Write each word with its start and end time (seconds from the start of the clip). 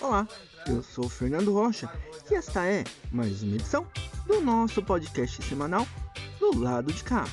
Olá, 0.00 0.26
eu 0.66 0.82
sou 0.82 1.06
o 1.06 1.08
Fernando 1.08 1.52
Rocha 1.52 1.90
e 2.30 2.34
esta 2.34 2.64
é 2.64 2.84
mais 3.10 3.42
uma 3.42 3.56
edição 3.56 3.86
do 4.26 4.40
nosso 4.40 4.82
podcast 4.82 5.42
semanal 5.42 5.86
do 6.38 6.58
lado 6.58 6.92
de 6.92 7.02
cá. 7.04 7.24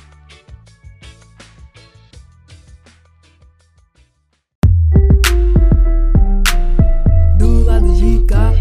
Do 7.38 7.64
lado 7.64 7.94
de 7.94 8.26
cá. 8.26 8.52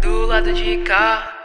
Do 0.00 0.26
lado 0.26 0.54
de 0.54 0.84
cá. 0.84 1.37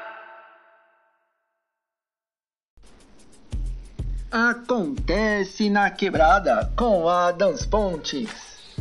Acontece 4.34 5.70
na 5.70 5.92
quebrada 5.92 6.74
com 6.76 7.08
Adams 7.08 7.68
Pontes. 7.68 8.74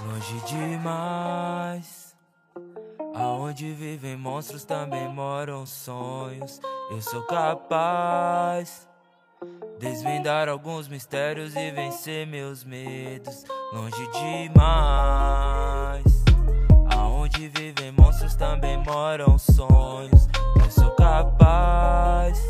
Longe 0.00 0.40
demais. 0.40 2.16
Aonde 3.14 3.72
vivem 3.74 4.16
monstros 4.16 4.64
também 4.64 5.08
moram 5.08 5.64
sonhos. 5.64 6.60
Eu 6.90 7.00
sou 7.00 7.22
capaz. 7.28 8.88
Desvendar 9.82 10.48
alguns 10.48 10.86
mistérios 10.86 11.56
e 11.56 11.72
vencer 11.72 12.24
meus 12.24 12.62
medos. 12.62 13.44
Longe 13.72 14.08
demais. 14.12 16.04
Aonde 16.94 17.48
vivem 17.48 17.90
monstros 17.90 18.36
também 18.36 18.76
moram 18.78 19.36
sonhos. 19.36 20.28
Eu 20.62 20.70
sou 20.70 20.92
capaz. 20.92 22.40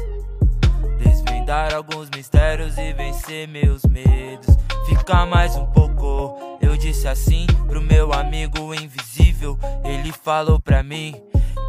Desvendar 0.98 1.73
alguns 1.75 2.11
mistérios 2.11 2.77
e 2.77 2.92
vencer 2.92 3.48
meus 3.48 3.83
medos. 3.85 4.55
Ficar 4.87 5.25
mais 5.25 5.57
um 5.57 5.64
pouco. 5.64 6.59
Eu 6.61 6.77
disse 6.77 7.09
assim 7.09 7.47
pro 7.67 7.81
meu 7.81 8.12
amigo 8.12 8.75
invisível. 8.75 9.59
Ele 9.83 10.12
falou 10.12 10.61
pra 10.61 10.83
mim 10.83 11.14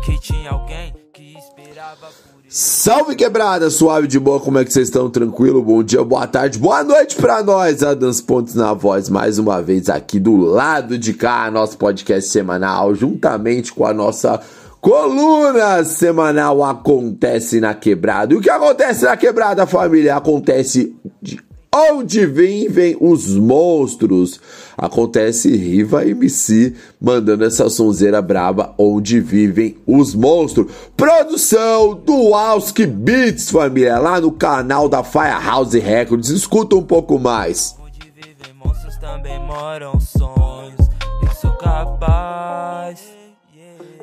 que 0.03 0.19
tinha 0.19 0.51
alguém 0.51 0.93
que 1.13 1.37
esperava 1.37 2.07
por. 2.07 2.42
Salve 2.55 3.15
quebrada, 3.15 3.67
suave 3.71 4.07
de 4.07 4.19
boa, 4.19 4.39
como 4.39 4.59
é 4.59 4.63
que 4.63 4.71
vocês 4.71 4.87
estão? 4.87 5.09
Tranquilo? 5.09 5.59
Bom 5.63 5.81
dia, 5.81 6.03
boa 6.03 6.27
tarde, 6.27 6.59
boa 6.59 6.83
noite 6.83 7.15
pra 7.15 7.41
nós, 7.41 7.81
Adams 7.81 8.21
Pontes 8.21 8.53
na 8.53 8.75
voz, 8.75 9.09
mais 9.09 9.39
uma 9.39 9.59
vez 9.59 9.89
aqui 9.89 10.19
do 10.19 10.35
lado 10.35 10.95
de 10.95 11.15
cá, 11.15 11.49
nosso 11.49 11.79
podcast 11.79 12.29
semanal, 12.29 12.93
juntamente 12.93 13.73
com 13.73 13.87
a 13.87 13.91
nossa 13.91 14.39
coluna 14.79 15.83
semanal 15.83 16.63
Acontece 16.63 17.59
na 17.59 17.73
Quebrada. 17.73 18.35
E 18.35 18.37
o 18.37 18.41
que 18.41 18.51
acontece 18.51 19.03
na 19.03 19.17
quebrada, 19.17 19.65
família? 19.65 20.15
Acontece 20.15 20.95
de 21.19 21.41
onde 21.73 22.25
vivem 22.25 22.95
os 22.99 23.35
monstros. 23.35 24.39
Acontece 24.77 25.55
Riva 25.55 26.05
MC 26.05 26.75
mandando 27.01 27.43
essa 27.43 27.69
sonzeira 27.69 28.21
braba 28.21 28.73
onde 28.77 29.19
vivem 29.19 29.77
os 29.87 30.13
monstros. 30.13 30.71
Produção 30.95 31.95
do 31.95 32.35
Alski 32.35 32.85
Beats, 32.85 33.49
família, 33.49 33.97
lá 33.97 34.21
no 34.21 34.31
canal 34.31 34.87
da 34.87 35.03
Firehouse 35.03 35.79
Records. 35.79 36.29
Escuta 36.29 36.75
um 36.75 36.83
pouco 36.83 37.17
mais. 37.17 37.75
Onde 37.83 37.99
vivem 38.11 38.53
monstros 38.63 38.95
também 38.97 39.39
moram 39.39 39.99
sonhos. 39.99 40.87
Eu 41.23 41.31
sou 41.41 41.51
capaz. 41.53 43.01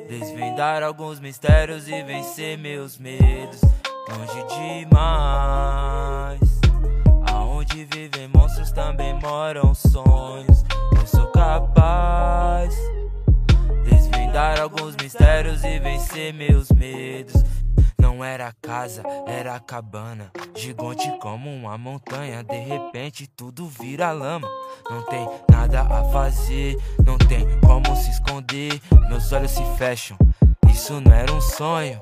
Desvendar 0.09 0.83
alguns 0.83 1.21
mistérios 1.21 1.87
e 1.87 2.03
vencer 2.03 2.57
meus 2.57 2.97
medos. 2.97 3.61
Longe 4.09 4.83
demais. 4.89 6.50
Aonde 7.61 7.85
vivem 7.93 8.27
monstros 8.27 8.71
também 8.71 9.13
moram 9.19 9.75
sonhos. 9.75 10.65
Eu 10.97 11.05
sou 11.05 11.27
capaz. 11.27 12.75
Desvendar 13.87 14.59
alguns 14.59 14.95
mistérios 14.95 15.63
e 15.63 15.77
vencer 15.77 16.33
meus 16.33 16.71
medos. 16.71 17.35
Não 17.99 18.23
era 18.23 18.51
casa, 18.63 19.03
era 19.27 19.59
cabana. 19.59 20.31
Gigante 20.55 21.07
como 21.19 21.53
uma 21.53 21.77
montanha. 21.77 22.43
De 22.43 22.57
repente 22.57 23.27
tudo 23.27 23.67
vira 23.67 24.11
lama. 24.11 24.47
Não 24.89 25.03
tem 25.03 25.29
nada 25.51 25.81
a 25.81 26.03
fazer, 26.05 26.75
não 27.05 27.19
tem 27.19 27.45
como 27.59 27.95
se 27.95 28.09
esconder. 28.09 28.81
Meus 29.07 29.31
olhos 29.31 29.51
se 29.51 29.63
fecham. 29.77 30.17
Isso 30.67 30.99
não 30.99 31.13
era 31.13 31.31
um 31.31 31.39
sonho. 31.41 32.01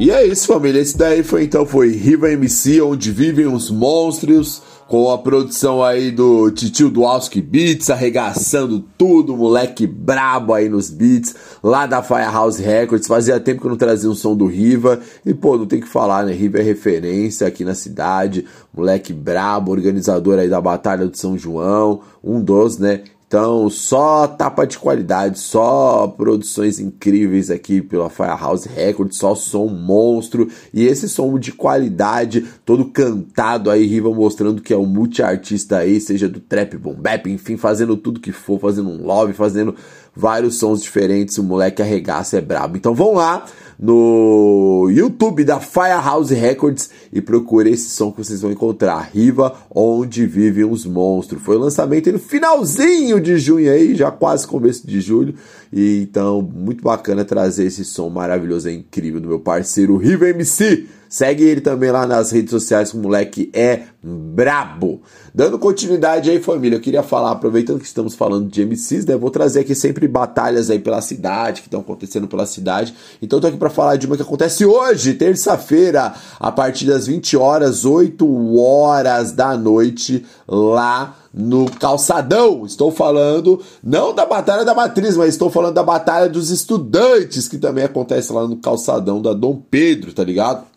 E 0.00 0.12
é 0.12 0.24
isso, 0.24 0.46
família. 0.46 0.80
Esse 0.80 0.96
daí 0.96 1.24
foi 1.24 1.42
então 1.42 1.66
foi 1.66 1.90
Riva 1.90 2.30
MC, 2.30 2.80
onde 2.80 3.10
vivem 3.10 3.48
os 3.48 3.68
monstros, 3.68 4.62
com 4.86 5.10
a 5.10 5.18
produção 5.18 5.82
aí 5.82 6.12
do 6.12 6.52
Titio 6.52 6.88
Dualski 6.88 7.42
Beats, 7.42 7.90
arregaçando 7.90 8.84
tudo, 8.96 9.36
moleque 9.36 9.88
brabo 9.88 10.54
aí 10.54 10.68
nos 10.68 10.88
beats, 10.88 11.34
lá 11.60 11.84
da 11.84 12.00
Firehouse 12.00 12.62
Records. 12.62 13.08
Fazia 13.08 13.40
tempo 13.40 13.60
que 13.60 13.66
eu 13.66 13.70
não 13.70 13.76
trazia 13.76 14.08
um 14.08 14.14
som 14.14 14.36
do 14.36 14.46
Riva. 14.46 15.00
E 15.26 15.34
pô, 15.34 15.58
não 15.58 15.66
tem 15.66 15.80
que 15.80 15.88
falar, 15.88 16.24
né? 16.24 16.32
Riva 16.32 16.60
é 16.60 16.62
referência 16.62 17.44
aqui 17.44 17.64
na 17.64 17.74
cidade, 17.74 18.44
moleque 18.72 19.12
brabo, 19.12 19.72
organizador 19.72 20.38
aí 20.38 20.48
da 20.48 20.60
Batalha 20.60 21.08
de 21.08 21.18
São 21.18 21.36
João, 21.36 22.02
um 22.22 22.40
dos, 22.40 22.78
né? 22.78 23.02
Então, 23.28 23.68
só 23.68 24.26
tapa 24.26 24.66
de 24.66 24.78
qualidade, 24.78 25.38
só 25.38 26.08
produções 26.08 26.80
incríveis 26.80 27.50
aqui 27.50 27.82
pela 27.82 28.08
Firehouse 28.08 28.66
Records, 28.66 29.18
só 29.18 29.34
som 29.34 29.66
monstro 29.66 30.48
e 30.72 30.86
esse 30.86 31.10
som 31.10 31.38
de 31.38 31.52
qualidade, 31.52 32.46
todo 32.64 32.86
cantado 32.86 33.70
aí, 33.70 33.84
Riva 33.84 34.10
mostrando 34.10 34.62
que 34.62 34.72
é 34.72 34.78
um 34.78 34.86
multiartista 34.86 35.76
aí, 35.76 36.00
seja 36.00 36.26
do 36.26 36.40
trap, 36.40 36.78
boom 36.78 36.94
bap, 36.94 37.28
enfim, 37.28 37.58
fazendo 37.58 37.98
tudo 37.98 38.18
que 38.18 38.32
for, 38.32 38.58
fazendo 38.58 38.88
um 38.88 39.04
love, 39.04 39.34
fazendo 39.34 39.74
vários 40.16 40.54
sons 40.56 40.82
diferentes, 40.82 41.36
o 41.36 41.44
moleque 41.44 41.82
arregaça, 41.82 42.38
é 42.38 42.40
brabo. 42.40 42.78
Então, 42.78 42.94
vão 42.94 43.12
lá 43.12 43.44
no 43.78 44.88
YouTube 44.90 45.44
da 45.44 45.60
Firehouse 45.60 46.34
Records 46.34 46.90
e 47.12 47.20
procure 47.20 47.70
esse 47.70 47.90
som 47.90 48.10
que 48.10 48.18
vocês 48.18 48.40
vão 48.40 48.50
encontrar, 48.50 49.10
Riva, 49.14 49.54
Onde 49.72 50.26
Vivem 50.26 50.64
os 50.64 50.84
Monstros. 50.84 51.42
Foi 51.42 51.56
o 51.56 51.60
lançamento 51.60 52.10
no 52.10 52.18
finalzinho 52.18 53.20
de 53.20 53.38
junho 53.38 53.70
aí, 53.70 53.94
já 53.94 54.10
quase 54.10 54.46
começo 54.46 54.86
de 54.86 55.00
julho, 55.00 55.34
e 55.72 56.02
então 56.02 56.42
muito 56.42 56.82
bacana 56.82 57.24
trazer 57.24 57.66
esse 57.66 57.84
som 57.84 58.08
maravilhoso, 58.08 58.68
é 58.68 58.72
incrível 58.72 59.20
do 59.20 59.28
meu 59.28 59.38
parceiro 59.38 59.96
Riva 59.96 60.28
MC. 60.28 60.88
Segue 61.08 61.44
ele 61.44 61.60
também 61.60 61.90
lá 61.90 62.06
nas 62.06 62.30
redes 62.30 62.50
sociais, 62.50 62.92
o 62.92 62.98
moleque 62.98 63.50
é 63.52 63.82
brabo. 64.02 65.00
Dando 65.34 65.58
continuidade 65.58 66.30
aí, 66.30 66.40
família, 66.40 66.76
eu 66.76 66.80
queria 66.80 67.02
falar, 67.02 67.30
aproveitando 67.30 67.78
que 67.78 67.86
estamos 67.86 68.14
falando 68.14 68.50
de 68.50 68.64
MCs, 68.64 69.06
né? 69.06 69.16
Vou 69.16 69.30
trazer 69.30 69.60
aqui 69.60 69.74
sempre 69.74 70.06
batalhas 70.06 70.70
aí 70.70 70.78
pela 70.78 71.00
cidade, 71.00 71.60
que 71.62 71.68
estão 71.68 71.80
acontecendo 71.80 72.26
pela 72.26 72.46
cidade. 72.46 72.94
Então 73.22 73.40
tô 73.40 73.46
aqui 73.46 73.56
para 73.56 73.70
falar 73.70 73.96
de 73.96 74.06
uma 74.06 74.16
que 74.16 74.22
acontece 74.22 74.64
hoje, 74.64 75.14
terça-feira, 75.14 76.14
a 76.38 76.52
partir 76.52 76.86
das 76.86 77.06
20 77.06 77.36
horas, 77.36 77.84
8 77.84 78.58
horas 78.58 79.32
da 79.32 79.56
noite, 79.56 80.24
lá 80.46 81.16
no 81.32 81.70
calçadão. 81.70 82.66
Estou 82.66 82.90
falando 82.90 83.62
não 83.82 84.14
da 84.14 84.26
Batalha 84.26 84.64
da 84.64 84.74
Matriz, 84.74 85.16
mas 85.16 85.30
estou 85.30 85.50
falando 85.50 85.74
da 85.74 85.82
Batalha 85.82 86.28
dos 86.28 86.50
Estudantes, 86.50 87.48
que 87.48 87.58
também 87.58 87.84
acontece 87.84 88.32
lá 88.32 88.46
no 88.46 88.56
calçadão 88.56 89.22
da 89.22 89.32
Dom 89.32 89.62
Pedro, 89.70 90.12
tá 90.12 90.24
ligado? 90.24 90.67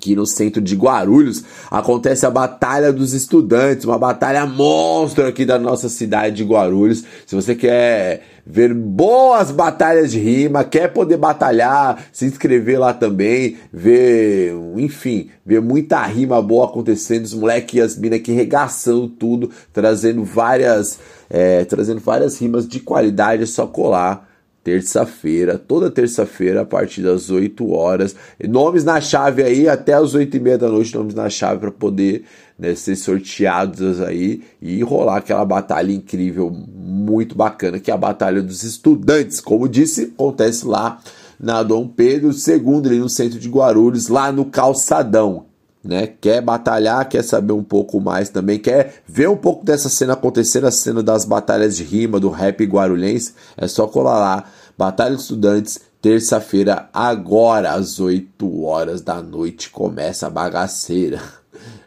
Aqui 0.00 0.14
no 0.14 0.26
centro 0.26 0.62
de 0.62 0.76
Guarulhos 0.76 1.42
acontece 1.68 2.24
a 2.24 2.30
Batalha 2.30 2.92
dos 2.92 3.12
Estudantes, 3.14 3.84
uma 3.84 3.98
batalha 3.98 4.46
monstro 4.46 5.26
aqui 5.26 5.44
da 5.44 5.58
nossa 5.58 5.88
cidade 5.88 6.36
de 6.36 6.44
Guarulhos. 6.44 7.02
Se 7.26 7.34
você 7.34 7.52
quer 7.56 8.22
ver 8.46 8.72
boas 8.72 9.50
batalhas 9.50 10.12
de 10.12 10.20
rima, 10.20 10.62
quer 10.62 10.92
poder 10.92 11.16
batalhar, 11.16 12.00
se 12.12 12.26
inscrever 12.26 12.78
lá 12.78 12.94
também, 12.94 13.56
ver, 13.72 14.54
enfim, 14.76 15.30
ver 15.44 15.60
muita 15.60 16.00
rima 16.06 16.40
boa 16.40 16.66
acontecendo, 16.66 17.24
os 17.24 17.34
moleques 17.34 17.74
e 17.74 17.80
as 17.80 17.98
minas 17.98 18.20
aqui 18.20 18.30
regaçando 18.30 19.08
tudo, 19.08 19.50
trazendo 19.72 20.22
várias, 20.22 21.00
é, 21.28 21.64
trazendo 21.64 21.98
várias 21.98 22.40
rimas 22.40 22.68
de 22.68 22.78
qualidade, 22.78 23.42
é 23.42 23.46
só 23.46 23.66
colar 23.66 24.27
terça-feira, 24.68 25.56
toda 25.56 25.90
terça-feira, 25.90 26.60
a 26.60 26.64
partir 26.64 27.00
das 27.00 27.30
8 27.30 27.70
horas. 27.70 28.14
Nomes 28.46 28.84
na 28.84 29.00
chave 29.00 29.42
aí, 29.42 29.66
até 29.66 29.94
as 29.94 30.14
8 30.14 30.36
e 30.36 30.40
meia 30.40 30.58
da 30.58 30.68
noite, 30.68 30.94
nomes 30.94 31.14
na 31.14 31.30
chave 31.30 31.60
para 31.60 31.70
poder 31.70 32.24
né, 32.58 32.74
ser 32.74 32.94
sorteados 32.94 33.98
aí 34.02 34.42
e 34.60 34.82
rolar 34.82 35.16
aquela 35.16 35.42
batalha 35.46 35.90
incrível, 35.90 36.50
muito 36.50 37.34
bacana, 37.34 37.80
que 37.80 37.90
é 37.90 37.94
a 37.94 37.96
Batalha 37.96 38.42
dos 38.42 38.62
Estudantes. 38.62 39.40
Como 39.40 39.66
disse, 39.66 40.12
acontece 40.14 40.66
lá 40.66 41.00
na 41.40 41.62
Dom 41.62 41.88
Pedro 41.88 42.30
II, 42.30 42.82
ali 42.84 42.98
no 42.98 43.08
centro 43.08 43.38
de 43.38 43.48
Guarulhos, 43.48 44.08
lá 44.08 44.30
no 44.30 44.44
Calçadão. 44.44 45.47
Né? 45.82 46.06
Quer 46.20 46.40
batalhar, 46.40 47.08
quer 47.08 47.22
saber 47.22 47.52
um 47.52 47.62
pouco 47.62 48.00
mais 48.00 48.28
também, 48.28 48.58
quer 48.58 49.02
ver 49.06 49.28
um 49.28 49.36
pouco 49.36 49.64
dessa 49.64 49.88
cena 49.88 50.14
acontecer, 50.14 50.64
a 50.64 50.70
cena 50.70 51.02
das 51.02 51.24
batalhas 51.24 51.76
de 51.76 51.84
rima, 51.84 52.20
do 52.20 52.30
rap 52.30 52.64
guarulhense, 52.64 53.34
é 53.56 53.66
só 53.66 53.86
colar 53.86 54.18
lá. 54.18 54.44
Batalha 54.76 55.16
de 55.16 55.22
Estudantes, 55.22 55.80
terça-feira, 56.00 56.88
agora 56.92 57.72
às 57.72 57.98
8 57.98 58.62
horas 58.64 59.00
da 59.00 59.20
noite, 59.22 59.70
começa 59.70 60.26
a 60.26 60.30
bagaceira. 60.30 61.20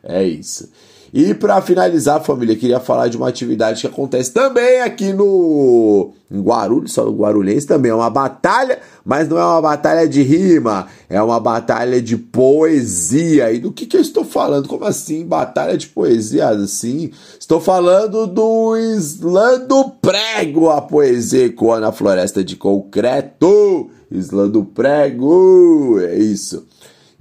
É 0.04 0.24
isso. 0.24 0.68
E 1.13 1.34
para 1.34 1.62
finalizar, 1.62 2.24
família, 2.24 2.56
queria 2.56 2.80
falar 2.80 3.10
de 3.10 3.18
uma 3.18 3.28
atividade 3.28 3.81
que 3.81 3.88
acontece 3.88 4.31
também 4.31 4.81
aqui 4.81 5.12
no 5.12 6.13
em 6.31 6.40
Guarulhos, 6.40 6.94
só 6.94 7.04
no 7.04 7.12
Guarulhense 7.12 7.68
também. 7.68 7.92
É 7.92 7.96
uma 7.96 8.10
batalha, 8.10 8.80
mas 9.04 9.28
não 9.28 9.38
é 9.38 9.44
uma 9.44 9.62
batalha 9.62 10.08
de 10.08 10.22
rima, 10.22 10.88
é 11.10 11.22
uma 11.22 11.40
batalha 11.40 12.02
de 12.02 12.16
poesia. 12.16 13.52
E 13.52 13.60
do 13.60 13.74
que, 13.74 13.86
que 13.86 13.98
eu 13.98 14.02
estou 14.02 14.24
falando? 14.24 14.69
Como 14.69 14.86
assim, 14.86 15.25
batalha 15.25 15.78
de 15.78 15.88
poesia? 15.88 16.48
Assim, 16.48 17.12
estou 17.38 17.60
falando 17.60 18.25
do 18.25 18.78
Islã 18.78 19.60
do 19.60 19.90
Prego, 19.90 20.69
a 20.69 20.81
poesia 20.81 21.48
ecoa 21.48 21.81
na 21.81 21.92
floresta 21.92 22.42
de 22.42 22.56
concreto. 22.56 23.90
Islã 24.10 24.48
do 24.48 24.64
Prego, 24.64 26.00
é 26.00 26.18
isso. 26.18 26.66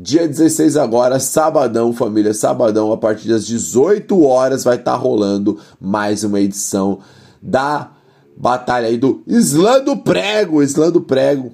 Dia 0.02 0.26
16 0.26 0.79
agora, 0.79 1.20
sabadão, 1.20 1.93
família, 1.93 2.32
sabadão, 2.32 2.91
a 2.91 2.97
partir 2.97 3.29
das 3.29 3.47
18 3.47 4.23
horas 4.23 4.64
vai 4.64 4.76
estar 4.76 4.93
tá 4.93 4.97
rolando 4.97 5.58
mais 5.79 6.25
uma 6.25 6.41
edição 6.41 7.00
da 7.43 7.91
batalha 8.35 8.88
aí 8.88 8.97
do 8.97 9.23
Islã 9.26 9.79
do 9.79 9.99
Prego, 9.99 10.62
Islã 10.62 10.91
do 10.91 11.02
Prego. 11.02 11.52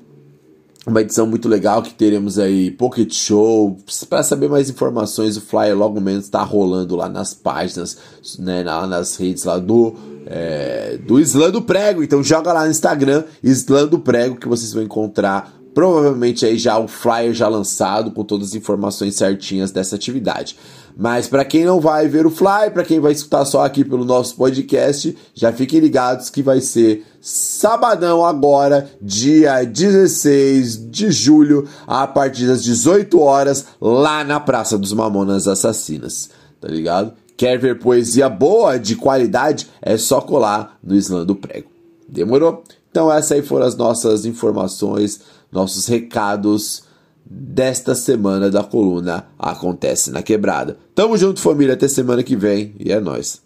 Uma 0.86 1.00
edição 1.00 1.26
muito 1.26 1.48
legal 1.48 1.82
que 1.82 1.92
teremos 1.92 2.38
aí 2.38 2.70
Pocket 2.70 3.12
Show. 3.12 3.78
Para 4.08 4.22
saber 4.22 4.48
mais 4.48 4.70
informações, 4.70 5.36
o 5.36 5.40
flyer 5.40 5.76
logo 5.76 6.00
menos 6.00 6.26
está 6.26 6.44
rolando 6.44 6.94
lá 6.94 7.08
nas 7.08 7.34
páginas, 7.34 7.98
né, 8.38 8.62
lá 8.62 8.86
nas 8.86 9.16
redes 9.16 9.42
lá 9.42 9.58
do 9.58 9.92
é, 10.24 10.98
do 11.04 11.18
Islã 11.18 11.50
do 11.50 11.62
Prego. 11.62 12.00
Então 12.00 12.22
joga 12.22 12.52
lá 12.52 12.64
no 12.64 12.70
Instagram 12.70 13.24
Islã 13.42 13.88
do 13.88 13.98
Prego 13.98 14.36
que 14.36 14.46
vocês 14.46 14.72
vão 14.72 14.84
encontrar 14.84 15.55
provavelmente 15.76 16.46
aí 16.46 16.56
já 16.56 16.78
o 16.78 16.88
flyer 16.88 17.34
já 17.34 17.48
lançado 17.48 18.10
com 18.10 18.24
todas 18.24 18.48
as 18.48 18.54
informações 18.54 19.14
certinhas 19.14 19.70
dessa 19.70 19.94
atividade. 19.94 20.56
Mas 20.96 21.28
para 21.28 21.44
quem 21.44 21.66
não 21.66 21.80
vai 21.80 22.08
ver 22.08 22.24
o 22.24 22.30
flyer, 22.30 22.72
para 22.72 22.82
quem 22.82 22.98
vai 22.98 23.12
escutar 23.12 23.44
só 23.44 23.62
aqui 23.62 23.84
pelo 23.84 24.02
nosso 24.02 24.36
podcast, 24.36 25.14
já 25.34 25.52
fiquem 25.52 25.78
ligados 25.78 26.30
que 26.30 26.42
vai 26.42 26.62
ser 26.62 27.04
sabadão 27.20 28.24
agora, 28.24 28.90
dia 29.02 29.64
16 29.64 30.90
de 30.90 31.10
julho, 31.10 31.68
a 31.86 32.06
partir 32.06 32.46
das 32.46 32.64
18 32.64 33.20
horas, 33.20 33.66
lá 33.78 34.24
na 34.24 34.40
Praça 34.40 34.78
dos 34.78 34.94
Mamonas 34.94 35.46
Assassinas. 35.46 36.30
Tá 36.58 36.68
ligado? 36.68 37.12
Quer 37.36 37.58
ver 37.58 37.78
poesia 37.78 38.30
boa, 38.30 38.78
de 38.78 38.96
qualidade? 38.96 39.68
É 39.82 39.98
só 39.98 40.22
colar 40.22 40.78
no 40.82 40.96
Islã 40.96 41.22
do 41.22 41.36
Prego. 41.36 41.68
Demorou? 42.08 42.64
Então 42.96 43.12
essas 43.12 43.32
aí 43.32 43.42
foram 43.42 43.66
as 43.66 43.76
nossas 43.76 44.24
informações 44.24 45.20
nossos 45.56 45.86
recados 45.86 46.84
desta 47.24 47.94
semana 47.94 48.50
da 48.50 48.62
coluna 48.62 49.26
Acontece 49.38 50.10
na 50.10 50.22
Quebrada. 50.22 50.78
Tamo 50.94 51.16
junto, 51.16 51.40
família. 51.40 51.72
Até 51.72 51.88
semana 51.88 52.22
que 52.22 52.36
vem 52.36 52.74
e 52.78 52.92
é 52.92 53.00
nóis. 53.00 53.42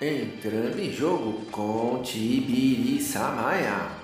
Entrando 0.00 0.78
em 0.78 0.92
jogo 0.92 1.40
com 1.50 2.00
Tibiri 2.02 3.02
Samaya. 3.02 3.99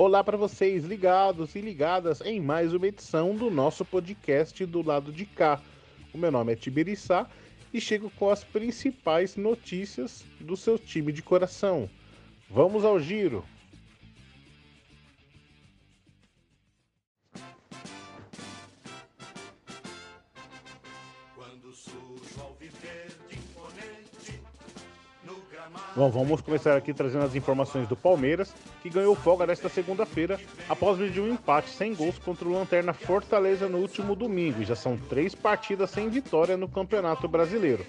Olá 0.00 0.22
para 0.22 0.36
vocês 0.36 0.84
ligados 0.84 1.56
e 1.56 1.60
ligadas 1.60 2.20
em 2.20 2.40
mais 2.40 2.72
uma 2.72 2.86
edição 2.86 3.34
do 3.34 3.50
nosso 3.50 3.84
podcast 3.84 4.64
do 4.64 4.80
lado 4.80 5.10
de 5.10 5.26
cá. 5.26 5.60
O 6.14 6.18
meu 6.18 6.30
nome 6.30 6.52
é 6.52 6.54
Tiberiçá 6.54 7.28
e 7.74 7.80
chego 7.80 8.08
com 8.10 8.30
as 8.30 8.44
principais 8.44 9.34
notícias 9.34 10.24
do 10.38 10.56
seu 10.56 10.78
time 10.78 11.10
de 11.10 11.20
coração. 11.20 11.90
Vamos 12.48 12.84
ao 12.84 13.00
giro. 13.00 13.44
Bom, 25.98 26.10
vamos 26.10 26.40
começar 26.40 26.76
aqui 26.76 26.94
trazendo 26.94 27.24
as 27.24 27.34
informações 27.34 27.88
do 27.88 27.96
Palmeiras, 27.96 28.54
que 28.80 28.88
ganhou 28.88 29.16
folga 29.16 29.44
nesta 29.44 29.68
segunda-feira 29.68 30.38
após 30.68 30.96
de 31.12 31.20
um 31.20 31.26
empate 31.26 31.70
sem 31.70 31.92
gols 31.92 32.16
contra 32.20 32.46
o 32.46 32.52
Lanterna 32.52 32.92
Fortaleza 32.92 33.68
no 33.68 33.78
último 33.78 34.14
domingo. 34.14 34.62
E 34.62 34.64
já 34.64 34.76
são 34.76 34.96
três 34.96 35.34
partidas 35.34 35.90
sem 35.90 36.08
vitória 36.08 36.56
no 36.56 36.68
Campeonato 36.68 37.26
Brasileiro. 37.26 37.84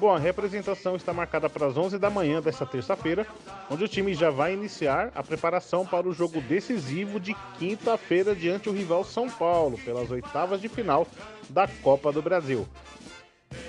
Bom, 0.00 0.10
a 0.10 0.18
representação 0.18 0.96
está 0.96 1.12
marcada 1.12 1.50
para 1.50 1.66
as 1.66 1.76
11 1.76 1.98
da 1.98 2.08
manhã 2.08 2.40
desta 2.40 2.64
terça-feira, 2.64 3.26
onde 3.70 3.84
o 3.84 3.88
time 3.88 4.14
já 4.14 4.30
vai 4.30 4.54
iniciar 4.54 5.12
a 5.14 5.22
preparação 5.22 5.84
para 5.84 6.08
o 6.08 6.14
jogo 6.14 6.40
decisivo 6.40 7.20
de 7.20 7.36
quinta-feira 7.58 8.34
diante 8.34 8.70
o 8.70 8.72
rival 8.72 9.04
São 9.04 9.28
Paulo, 9.28 9.76
pelas 9.84 10.10
oitavas 10.10 10.62
de 10.62 10.68
final 10.70 11.06
da 11.50 11.68
Copa 11.68 12.10
do 12.10 12.22
Brasil. 12.22 12.66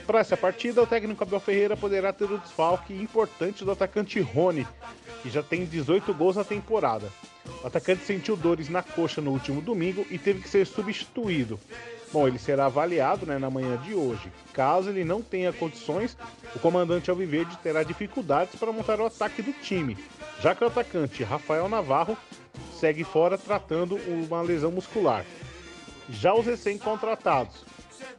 Para 0.06 0.20
essa 0.20 0.36
partida, 0.36 0.82
o 0.82 0.88
técnico 0.88 1.24
Abel 1.24 1.40
Ferreira 1.40 1.78
poderá 1.78 2.12
ter 2.12 2.26
o 2.26 2.38
desfalque 2.38 2.94
importante 2.94 3.64
do 3.64 3.72
atacante 3.72 4.20
Rony, 4.20 4.68
que 5.22 5.30
já 5.30 5.44
tem 5.44 5.66
18 5.66 6.14
gols 6.14 6.36
na 6.36 6.44
temporada. 6.44 7.10
O 7.64 7.68
atacante 7.68 8.04
sentiu 8.04 8.36
dores 8.36 8.70
na 8.70 8.82
coxa 8.82 9.22
no 9.22 9.32
último 9.32 9.62
domingo 9.62 10.06
e 10.10 10.18
teve 10.18 10.42
que 10.42 10.50
ser 10.50 10.66
substituído. 10.66 11.60
Bom, 12.12 12.28
ele 12.28 12.40
será 12.40 12.66
avaliado 12.66 13.26
né, 13.26 13.38
na 13.38 13.52
manhã 13.52 13.78
de 13.78 13.94
hoje. 13.94 14.32
Caso 14.52 14.90
ele 14.90 15.06
não 15.06 15.22
tenha 15.22 15.54
condições, 15.54 16.18
o 16.56 16.60
comandante 16.60 17.10
Alviverde 17.10 17.58
terá 17.58 17.84
dificuldades 17.84 18.56
para 18.56 18.72
montar 18.72 19.00
o 19.00 19.06
ataque 19.06 19.42
do 19.44 19.54
time, 19.54 19.96
já 20.42 20.56
que 20.56 20.64
o 20.64 20.68
atacante 20.68 21.24
Rafael 21.24 21.70
Navarro 21.70 22.18
segue 22.80 23.04
fora 23.04 23.38
tratando 23.38 23.96
uma 24.08 24.42
lesão 24.42 24.72
muscular. 24.72 25.24
Já 26.10 26.34
os 26.34 26.46
recém-contratados, 26.48 27.64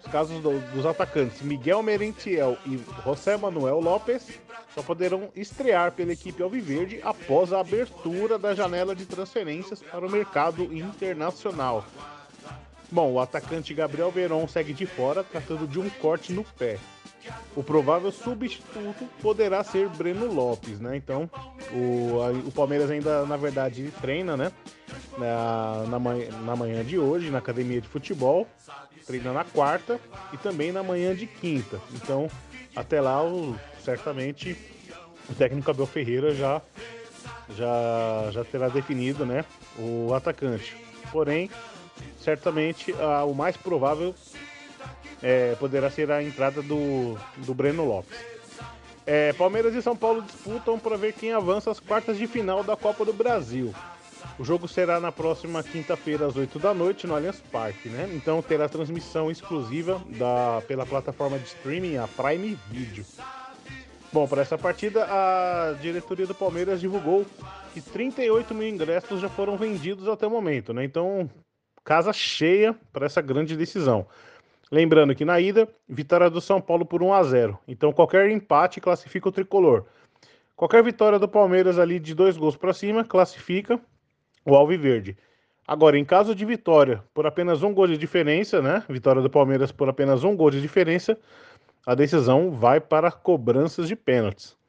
os 0.04 0.10
casos 0.10 0.42
do, 0.42 0.58
dos 0.72 0.86
atacantes 0.86 1.42
Miguel 1.42 1.82
Merentiel 1.82 2.56
e 2.66 2.80
José 3.04 3.36
Manuel 3.36 3.80
Lopes 3.80 4.26
só 4.74 4.82
poderão 4.82 5.30
estrear 5.34 5.92
pela 5.92 6.12
equipe 6.12 6.42
Alviverde 6.42 7.00
após 7.02 7.52
a 7.52 7.60
abertura 7.60 8.38
da 8.38 8.54
janela 8.54 8.94
de 8.94 9.04
transferências 9.04 9.82
para 9.82 10.06
o 10.06 10.10
mercado 10.10 10.64
internacional. 10.72 11.84
Bom, 12.90 13.12
o 13.12 13.20
atacante 13.20 13.72
Gabriel 13.72 14.10
Veron 14.10 14.48
segue 14.48 14.72
de 14.72 14.84
fora, 14.84 15.22
tratando 15.22 15.66
de 15.66 15.78
um 15.78 15.88
corte 15.88 16.32
no 16.32 16.42
pé. 16.42 16.78
O 17.54 17.62
provável 17.62 18.10
substituto 18.10 19.08
poderá 19.20 19.62
ser 19.62 19.88
Breno 19.88 20.32
Lopes, 20.32 20.80
né? 20.80 20.96
Então, 20.96 21.30
o, 21.72 22.20
a, 22.22 22.30
o 22.30 22.50
Palmeiras 22.50 22.90
ainda, 22.90 23.24
na 23.26 23.36
verdade, 23.36 23.92
treina, 24.00 24.36
né? 24.36 24.50
Na, 25.18 25.84
na, 25.86 25.98
na 26.44 26.56
manhã 26.56 26.84
de 26.84 26.98
hoje, 26.98 27.30
na 27.30 27.38
academia 27.38 27.80
de 27.80 27.86
futebol 27.86 28.46
treina 29.10 29.32
na 29.32 29.42
quarta 29.42 29.98
e 30.32 30.36
também 30.36 30.70
na 30.70 30.84
manhã 30.84 31.14
de 31.14 31.26
quinta. 31.26 31.80
Então, 31.92 32.30
até 32.76 33.00
lá, 33.00 33.24
o, 33.24 33.58
certamente, 33.84 34.56
o 35.28 35.34
técnico 35.34 35.68
Abel 35.68 35.86
Ferreira 35.86 36.32
já, 36.32 36.62
já, 37.56 38.30
já 38.30 38.44
terá 38.44 38.68
definido 38.68 39.26
né, 39.26 39.44
o 39.76 40.14
atacante. 40.14 40.76
Porém, 41.10 41.50
certamente, 42.22 42.94
a, 43.00 43.24
o 43.24 43.34
mais 43.34 43.56
provável 43.56 44.14
é, 45.20 45.56
poderá 45.56 45.90
ser 45.90 46.08
a 46.12 46.22
entrada 46.22 46.62
do, 46.62 47.18
do 47.38 47.52
Breno 47.52 47.84
Lopes. 47.84 48.16
É, 49.04 49.32
Palmeiras 49.32 49.74
e 49.74 49.82
São 49.82 49.96
Paulo 49.96 50.22
disputam 50.22 50.78
para 50.78 50.96
ver 50.96 51.14
quem 51.14 51.32
avança 51.32 51.68
às 51.68 51.80
quartas 51.80 52.16
de 52.16 52.28
final 52.28 52.62
da 52.62 52.76
Copa 52.76 53.04
do 53.04 53.12
Brasil. 53.12 53.74
O 54.40 54.44
jogo 54.44 54.66
será 54.66 54.98
na 54.98 55.12
próxima 55.12 55.62
quinta-feira, 55.62 56.26
às 56.26 56.34
8 56.34 56.58
da 56.58 56.72
noite, 56.72 57.06
no 57.06 57.14
Allianz 57.14 57.42
Parque, 57.52 57.90
né? 57.90 58.08
Então 58.14 58.40
terá 58.40 58.70
transmissão 58.70 59.30
exclusiva 59.30 60.00
da, 60.18 60.62
pela 60.66 60.86
plataforma 60.86 61.38
de 61.38 61.44
streaming, 61.44 61.98
a 61.98 62.08
Prime 62.08 62.58
Video. 62.70 63.04
Bom, 64.10 64.26
para 64.26 64.40
essa 64.40 64.56
partida, 64.56 65.04
a 65.04 65.74
diretoria 65.82 66.26
do 66.26 66.34
Palmeiras 66.34 66.80
divulgou 66.80 67.26
que 67.74 67.82
38 67.82 68.54
mil 68.54 68.66
ingressos 68.66 69.20
já 69.20 69.28
foram 69.28 69.58
vendidos 69.58 70.08
até 70.08 70.26
o 70.26 70.30
momento, 70.30 70.72
né? 70.72 70.84
Então, 70.84 71.28
casa 71.84 72.10
cheia 72.10 72.74
para 72.94 73.04
essa 73.04 73.20
grande 73.20 73.54
decisão. 73.54 74.06
Lembrando 74.72 75.14
que 75.14 75.24
na 75.26 75.38
ida, 75.38 75.68
vitória 75.86 76.30
do 76.30 76.40
São 76.40 76.62
Paulo 76.62 76.86
por 76.86 77.02
1 77.02 77.12
a 77.12 77.22
0. 77.24 77.58
Então, 77.68 77.92
qualquer 77.92 78.30
empate 78.30 78.80
classifica 78.80 79.28
o 79.28 79.32
tricolor. 79.32 79.84
Qualquer 80.56 80.82
vitória 80.82 81.18
do 81.18 81.28
Palmeiras 81.28 81.78
ali 81.78 82.00
de 82.00 82.14
dois 82.14 82.38
gols 82.38 82.56
para 82.56 82.72
cima 82.72 83.04
classifica 83.04 83.78
o 84.44 84.54
Alviverde. 84.54 85.16
Agora, 85.66 85.98
em 85.98 86.04
caso 86.04 86.34
de 86.34 86.44
vitória 86.44 87.04
por 87.14 87.26
apenas 87.26 87.62
um 87.62 87.72
gol 87.72 87.86
de 87.86 87.96
diferença, 87.96 88.60
né? 88.60 88.84
Vitória 88.88 89.22
do 89.22 89.30
Palmeiras 89.30 89.70
por 89.70 89.88
apenas 89.88 90.24
um 90.24 90.36
gol 90.36 90.50
de 90.50 90.60
diferença, 90.60 91.16
a 91.86 91.94
decisão 91.94 92.50
vai 92.50 92.80
para 92.80 93.10
cobranças 93.12 93.86
de 93.86 93.96
pênaltis. 93.96 94.59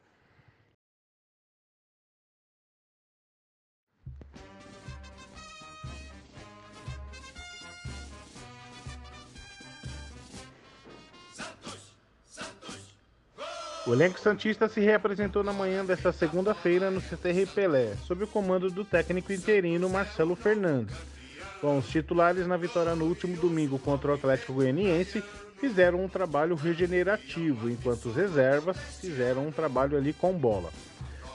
O 13.92 13.94
elenco 13.94 14.18
Santista 14.18 14.70
se 14.70 14.80
reapresentou 14.80 15.44
na 15.44 15.52
manhã 15.52 15.84
desta 15.84 16.14
segunda-feira 16.14 16.90
no 16.90 17.02
CTR 17.02 17.46
Pelé, 17.54 17.94
sob 18.08 18.24
o 18.24 18.28
comando 18.28 18.72
do 18.72 18.86
técnico 18.86 19.34
interino 19.34 19.90
Marcelo 19.90 20.34
Fernandes. 20.34 20.96
Bom, 21.62 21.78
os 21.78 21.90
titulares 21.90 22.48
na 22.48 22.56
vitória 22.56 22.96
no 22.96 23.04
último 23.04 23.36
domingo 23.36 23.78
contra 23.78 24.12
o 24.12 24.14
Atlético 24.14 24.54
Goianiense 24.54 25.22
fizeram 25.60 26.02
um 26.02 26.08
trabalho 26.08 26.56
regenerativo, 26.56 27.70
enquanto 27.70 28.06
os 28.06 28.16
reservas 28.16 28.78
fizeram 29.02 29.48
um 29.48 29.52
trabalho 29.52 29.98
ali 29.98 30.14
com 30.14 30.32
bola. 30.32 30.70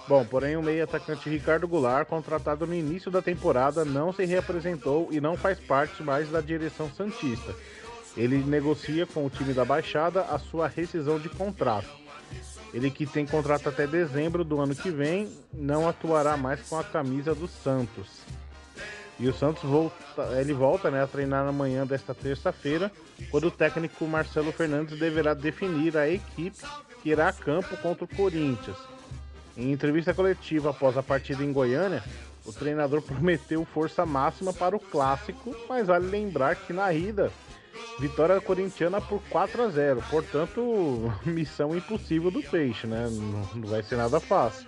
Bom, 0.09 0.25
porém 0.25 0.57
o 0.57 0.63
meio 0.63 0.83
atacante 0.83 1.29
Ricardo 1.29 1.69
Goulart, 1.69 2.09
contratado 2.09 2.67
no 2.67 2.73
início 2.73 3.11
da 3.11 3.21
temporada, 3.21 3.85
não 3.85 4.15
se 4.15 4.25
reapresentou 4.25 5.09
e 5.11 5.21
não 5.21 5.37
faz 5.37 5.61
parte 5.61 6.03
mais 6.03 6.31
da 6.31 6.41
direção 6.41 6.91
Santista. 6.97 7.55
Ele 8.17 8.39
negocia 8.39 9.05
com 9.05 9.27
o 9.27 9.31
time 9.31 9.53
da 9.53 9.63
Baixada 9.63 10.23
a 10.23 10.39
sua 10.39 10.67
rescisão 10.69 11.19
de 11.19 11.29
contrato. 11.29 12.06
Ele 12.77 12.91
que 12.91 13.07
tem 13.07 13.25
contrato 13.25 13.71
até 13.71 13.87
dezembro 13.87 14.45
do 14.45 14.61
ano 14.61 14.75
que 14.75 14.91
vem, 14.91 15.33
não 15.51 15.89
atuará 15.89 16.37
mais 16.37 16.61
com 16.69 16.79
a 16.79 16.85
camisa 16.85 17.35
do 17.35 17.49
Santos. 17.49 18.21
E 19.19 19.27
o 19.27 19.33
Santos 19.33 19.63
volta, 19.63 20.39
ele 20.39 20.53
volta 20.53 20.91
né, 20.91 21.03
a 21.03 21.07
treinar 21.07 21.43
na 21.43 21.53
manhã 21.53 21.87
desta 21.87 22.15
terça-feira, 22.15 22.93
quando 23.31 23.47
o 23.47 23.51
técnico 23.51 24.07
Marcelo 24.07 24.53
Fernandes 24.53 24.99
deverá 24.99 25.33
definir 25.33 25.97
a 25.97 26.07
equipe 26.07 26.67
que 27.03 27.09
irá 27.09 27.31
a 27.31 27.33
campo 27.33 27.79
contra 27.79 28.05
o 28.05 28.09
Corinthians. 28.15 28.77
Em 29.57 29.73
entrevista 29.73 30.13
coletiva 30.13 30.69
após 30.69 30.99
a 30.99 31.03
partida 31.03 31.43
em 31.43 31.55
Goiânia, 31.55 32.05
o 32.45 32.53
treinador 32.53 33.01
prometeu 33.01 33.65
força 33.65 34.05
máxima 34.05 34.53
para 34.53 34.77
o 34.77 34.81
clássico, 34.81 35.57
mas 35.67 35.87
vale 35.87 36.11
lembrar 36.11 36.55
que 36.55 36.75
na 36.75 36.93
ida 36.93 37.33
Vitória 37.99 38.41
corintiana 38.41 39.01
por 39.01 39.23
4 39.31 39.63
a 39.63 39.69
0 39.69 40.03
Portanto, 40.11 41.13
missão 41.25 41.77
impossível 41.77 42.31
do 42.31 42.43
Peixe, 42.43 42.87
né? 42.87 43.09
Não, 43.11 43.63
vai 43.63 43.83
ser 43.83 43.97
nada 43.97 44.21
fácil. 44.21 44.67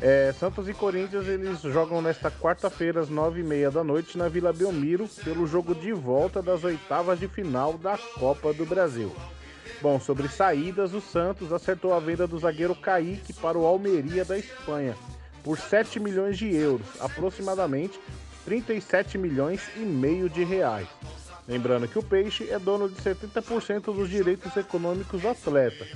É, 0.00 0.32
Santos 0.38 0.68
e 0.68 0.74
Corinthians 0.74 1.26
eles 1.26 1.60
jogam 1.60 2.00
nesta 2.00 2.30
quarta-feira 2.30 3.00
às 3.00 3.10
9h30 3.10 3.70
da 3.70 3.82
noite 3.82 4.16
na 4.16 4.28
Vila 4.28 4.52
Belmiro 4.52 5.08
pelo 5.24 5.46
jogo 5.46 5.74
de 5.74 5.92
volta 5.92 6.40
das 6.40 6.62
oitavas 6.62 7.18
de 7.18 7.26
final 7.26 7.76
da 7.76 7.98
Copa 7.98 8.52
do 8.52 8.64
Brasil. 8.64 9.12
Bom, 9.82 9.98
sobre 9.98 10.28
saídas, 10.28 10.94
o 10.94 11.00
Santos 11.00 11.52
acertou 11.52 11.92
a 11.92 12.00
venda 12.00 12.26
do 12.26 12.38
zagueiro 12.38 12.74
Kaique 12.74 13.32
para 13.32 13.58
o 13.58 13.66
Almeria 13.66 14.24
da 14.24 14.38
Espanha 14.38 14.96
por 15.42 15.58
7 15.58 15.98
milhões 15.98 16.36
de 16.36 16.54
euros, 16.54 16.86
aproximadamente 17.00 17.98
37 18.44 19.18
milhões 19.18 19.62
e 19.76 19.80
meio 19.80 20.28
de 20.28 20.44
reais. 20.44 20.88
Lembrando 21.48 21.88
que 21.88 21.98
o 21.98 22.02
Peixe 22.02 22.50
é 22.50 22.58
dono 22.58 22.90
de 22.90 22.96
70% 22.96 23.84
dos 23.84 24.10
direitos 24.10 24.54
econômicos 24.54 25.22
do 25.22 25.28
atleta, 25.28 25.86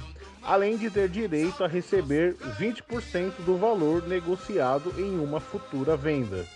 além 0.42 0.78
de 0.78 0.88
ter 0.88 1.10
direito 1.10 1.62
a 1.62 1.68
receber 1.68 2.34
20% 2.58 3.32
do 3.44 3.58
valor 3.58 4.08
negociado 4.08 4.94
em 4.96 5.20
uma 5.20 5.40
futura 5.40 5.94
venda. 5.94 6.46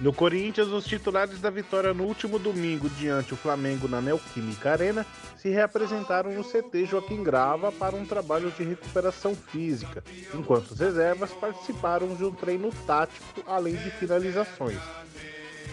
No 0.00 0.14
Corinthians, 0.14 0.68
os 0.68 0.86
titulares 0.86 1.38
da 1.40 1.50
vitória 1.50 1.92
no 1.92 2.04
último 2.04 2.38
domingo 2.38 2.88
diante 2.88 3.34
o 3.34 3.36
Flamengo 3.36 3.86
na 3.86 4.00
Neoquímica 4.00 4.72
Arena 4.72 5.04
se 5.36 5.50
reapresentaram 5.50 6.32
no 6.32 6.42
CT 6.42 6.86
Joaquim 6.86 7.22
Grava 7.22 7.70
para 7.70 7.94
um 7.94 8.06
trabalho 8.06 8.50
de 8.50 8.64
recuperação 8.64 9.34
física, 9.34 10.02
enquanto 10.34 10.70
os 10.70 10.80
reservas 10.80 11.30
participaram 11.32 12.14
de 12.14 12.24
um 12.24 12.32
treino 12.32 12.70
tático 12.86 13.44
além 13.46 13.74
de 13.74 13.90
finalizações. 13.90 14.80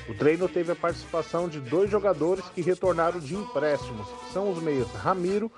O 0.10 0.14
treino 0.14 0.50
teve 0.50 0.74
a 0.74 0.76
participação 0.76 1.48
de 1.48 1.62
dois 1.62 1.90
jogadores 1.90 2.44
que 2.54 2.62
retornaram 2.62 3.22
de 3.22 3.34
empréstimos, 3.34 4.08
são 4.34 4.52
os 4.52 4.62
meias 4.62 4.92
Ramiro 4.92 5.50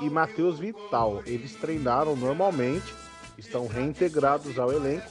e 0.00 0.10
Matheus 0.10 0.58
Vital. 0.58 1.22
Eles 1.24 1.54
treinaram 1.54 2.16
normalmente, 2.16 2.92
estão 3.36 3.68
reintegrados 3.68 4.58
ao 4.58 4.72
elenco 4.72 5.06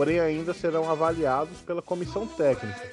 porém 0.00 0.18
ainda 0.18 0.54
serão 0.54 0.90
avaliados 0.90 1.58
pela 1.58 1.82
comissão 1.82 2.26
técnica. 2.26 2.90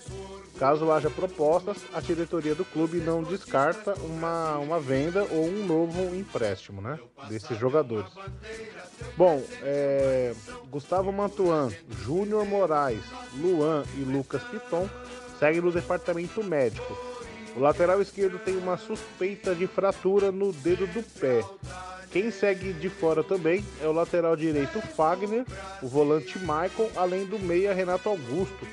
Caso 0.60 0.92
haja 0.92 1.10
propostas, 1.10 1.78
a 1.94 2.02
diretoria 2.02 2.54
do 2.54 2.66
clube 2.66 2.98
não 2.98 3.24
descarta 3.24 3.94
uma, 4.02 4.58
uma 4.58 4.78
venda 4.78 5.26
ou 5.32 5.46
um 5.46 5.66
novo 5.66 6.14
empréstimo 6.14 6.82
né, 6.82 7.00
desses 7.30 7.58
jogadores. 7.58 8.12
Bom, 9.16 9.42
é, 9.62 10.36
Gustavo 10.70 11.10
Mantuan, 11.14 11.70
Júnior 12.04 12.46
Moraes, 12.46 13.06
Luan 13.38 13.86
e 13.96 14.02
Lucas 14.02 14.44
Piton 14.44 14.90
seguem 15.40 15.62
no 15.62 15.72
departamento 15.72 16.44
médico. 16.44 16.94
O 17.56 17.62
lateral 17.62 18.02
esquerdo 18.02 18.38
tem 18.38 18.58
uma 18.58 18.76
suspeita 18.76 19.56
de 19.56 19.66
fratura 19.66 20.30
no 20.30 20.52
dedo 20.52 20.86
do 20.88 21.02
pé 21.18 21.42
quem 22.12 22.32
segue 22.32 22.74
de 22.74 22.90
fora 22.90 23.24
também 23.24 23.64
é 23.82 23.88
o 23.88 23.92
lateral 23.92 24.36
direito 24.36 24.82
Fagner, 24.82 25.46
o 25.82 25.88
volante 25.88 26.40
Michael, 26.40 26.92
além 26.96 27.26
do 27.26 27.38
meia 27.38 27.74
Renato 27.74 28.08
Augusto, 28.08 28.66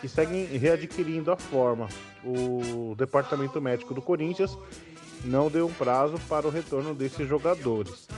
que 0.00 0.08
seguem 0.08 0.44
readquirindo 0.46 1.30
a 1.30 1.36
forma. 1.36 1.88
O 2.24 2.94
departamento 2.96 3.60
médico 3.60 3.94
do 3.94 4.02
Corinthians 4.02 4.58
não 5.24 5.48
deu 5.48 5.66
um 5.66 5.72
prazo 5.72 6.18
para 6.28 6.46
o 6.46 6.50
retorno 6.50 6.94
desses 6.94 7.28
jogadores. 7.28 8.08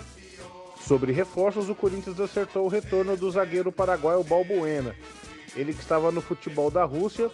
Sobre 0.81 1.13
reforços, 1.13 1.69
o 1.69 1.75
Corinthians 1.75 2.19
acertou 2.19 2.65
o 2.65 2.69
retorno 2.69 3.17
do 3.17 3.31
zagueiro 3.31 3.71
paraguaio 3.71 4.25
Balbuena. 4.25 4.97
Ele 5.55 5.75
que 5.75 5.81
estava 5.81 6.11
no 6.11 6.23
futebol 6.23 6.71
da 6.71 6.85
Rússia, 6.85 7.31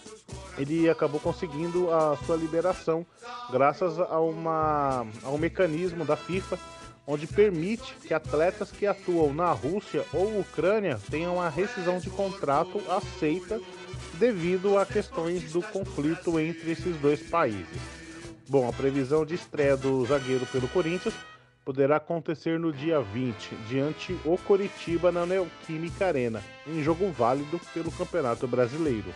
ele 0.59 0.91
acabou 0.91 1.21
conseguindo 1.21 1.93
a 1.93 2.17
sua 2.27 2.37
liberação 2.37 3.07
graças 3.51 3.99
a, 3.99 4.19
uma, 4.19 5.07
a 5.23 5.31
um 5.31 5.39
mecanismo 5.39 6.05
da 6.05 6.17
FIFA 6.17 6.59
onde 7.11 7.27
permite 7.27 7.95
que 8.07 8.13
atletas 8.13 8.71
que 8.71 8.87
atuam 8.87 9.33
na 9.33 9.51
Rússia 9.51 10.05
ou 10.13 10.39
Ucrânia 10.41 11.01
tenham 11.11 11.41
a 11.41 11.49
rescisão 11.49 11.99
de 11.99 12.11
contrato 12.11 12.83
aceita 12.87 13.59
devido 14.19 14.77
a 14.77 14.85
questões 14.85 15.51
do 15.51 15.63
conflito 15.63 16.39
entre 16.39 16.73
esses 16.73 16.95
dois 16.99 17.23
países. 17.23 17.81
Bom, 18.47 18.69
a 18.69 18.73
previsão 18.75 19.25
de 19.25 19.35
estreia 19.35 19.75
do 19.75 20.05
zagueiro 20.05 20.45
pelo 20.47 20.69
Corinthians 20.69 21.15
poderá 21.65 21.97
acontecer 21.97 22.59
no 22.59 22.73
dia 22.73 23.01
20, 23.01 23.57
diante 23.69 24.13
o 24.25 24.37
Coritiba 24.37 25.11
na 25.11 25.25
Neoquímica 25.25 26.07
Arena, 26.07 26.43
em 26.67 26.83
jogo 26.83 27.11
válido 27.11 27.59
pelo 27.73 27.91
Campeonato 27.91 28.47
Brasileiro. 28.47 29.15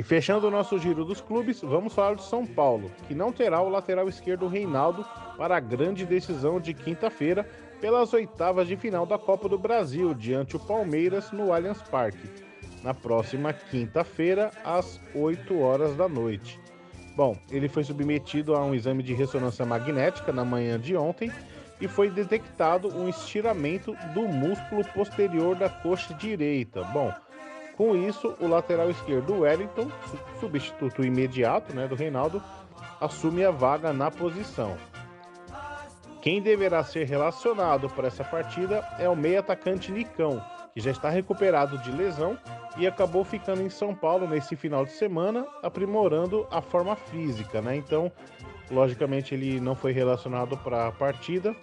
E 0.00 0.02
fechando 0.02 0.48
o 0.48 0.50
nosso 0.50 0.78
giro 0.78 1.04
dos 1.04 1.20
clubes, 1.20 1.60
vamos 1.60 1.92
falar 1.92 2.14
de 2.14 2.22
São 2.22 2.46
Paulo, 2.46 2.90
que 3.06 3.14
não 3.14 3.30
terá 3.30 3.60
o 3.60 3.68
lateral 3.68 4.08
esquerdo 4.08 4.48
Reinaldo 4.48 5.04
para 5.36 5.58
a 5.58 5.60
grande 5.60 6.06
decisão 6.06 6.58
de 6.58 6.72
quinta-feira 6.72 7.46
pelas 7.82 8.10
oitavas 8.14 8.66
de 8.66 8.78
final 8.78 9.04
da 9.04 9.18
Copa 9.18 9.46
do 9.46 9.58
Brasil 9.58 10.14
diante 10.14 10.56
o 10.56 10.58
Palmeiras 10.58 11.30
no 11.32 11.52
Allianz 11.52 11.82
Parque, 11.82 12.30
na 12.82 12.94
próxima 12.94 13.52
quinta-feira 13.52 14.50
às 14.64 14.98
8 15.14 15.60
horas 15.60 15.94
da 15.94 16.08
noite. 16.08 16.58
Bom, 17.14 17.36
ele 17.50 17.68
foi 17.68 17.84
submetido 17.84 18.54
a 18.54 18.64
um 18.64 18.74
exame 18.74 19.02
de 19.02 19.12
ressonância 19.12 19.66
magnética 19.66 20.32
na 20.32 20.46
manhã 20.46 20.80
de 20.80 20.96
ontem 20.96 21.30
e 21.78 21.86
foi 21.86 22.08
detectado 22.08 22.88
um 22.88 23.06
estiramento 23.06 23.94
do 24.14 24.22
músculo 24.22 24.82
posterior 24.94 25.54
da 25.56 25.68
coxa 25.68 26.14
direita. 26.14 26.84
Bom, 26.84 27.12
com 27.80 27.96
isso, 27.96 28.36
o 28.38 28.46
lateral 28.46 28.90
esquerdo 28.90 29.40
Wellington, 29.40 29.90
substituto 30.38 31.02
imediato 31.02 31.74
né, 31.74 31.88
do 31.88 31.94
Reinaldo, 31.94 32.42
assume 33.00 33.42
a 33.42 33.50
vaga 33.50 33.90
na 33.90 34.10
posição. 34.10 34.76
Quem 36.20 36.42
deverá 36.42 36.84
ser 36.84 37.06
relacionado 37.06 37.88
para 37.88 38.08
essa 38.08 38.22
partida 38.22 38.86
é 38.98 39.08
o 39.08 39.16
meio 39.16 39.40
atacante 39.40 39.90
Nicão, 39.90 40.44
que 40.74 40.80
já 40.82 40.90
está 40.90 41.08
recuperado 41.08 41.78
de 41.78 41.90
lesão 41.90 42.36
e 42.76 42.86
acabou 42.86 43.24
ficando 43.24 43.62
em 43.62 43.70
São 43.70 43.94
Paulo 43.94 44.28
nesse 44.28 44.54
final 44.56 44.84
de 44.84 44.92
semana, 44.92 45.46
aprimorando 45.62 46.46
a 46.50 46.60
forma 46.60 46.94
física, 46.94 47.62
né? 47.62 47.76
Então, 47.76 48.12
logicamente 48.70 49.34
ele 49.34 49.58
não 49.58 49.74
foi 49.74 49.92
relacionado 49.92 50.54
para 50.58 50.88
a 50.88 50.92
partida 50.92 51.56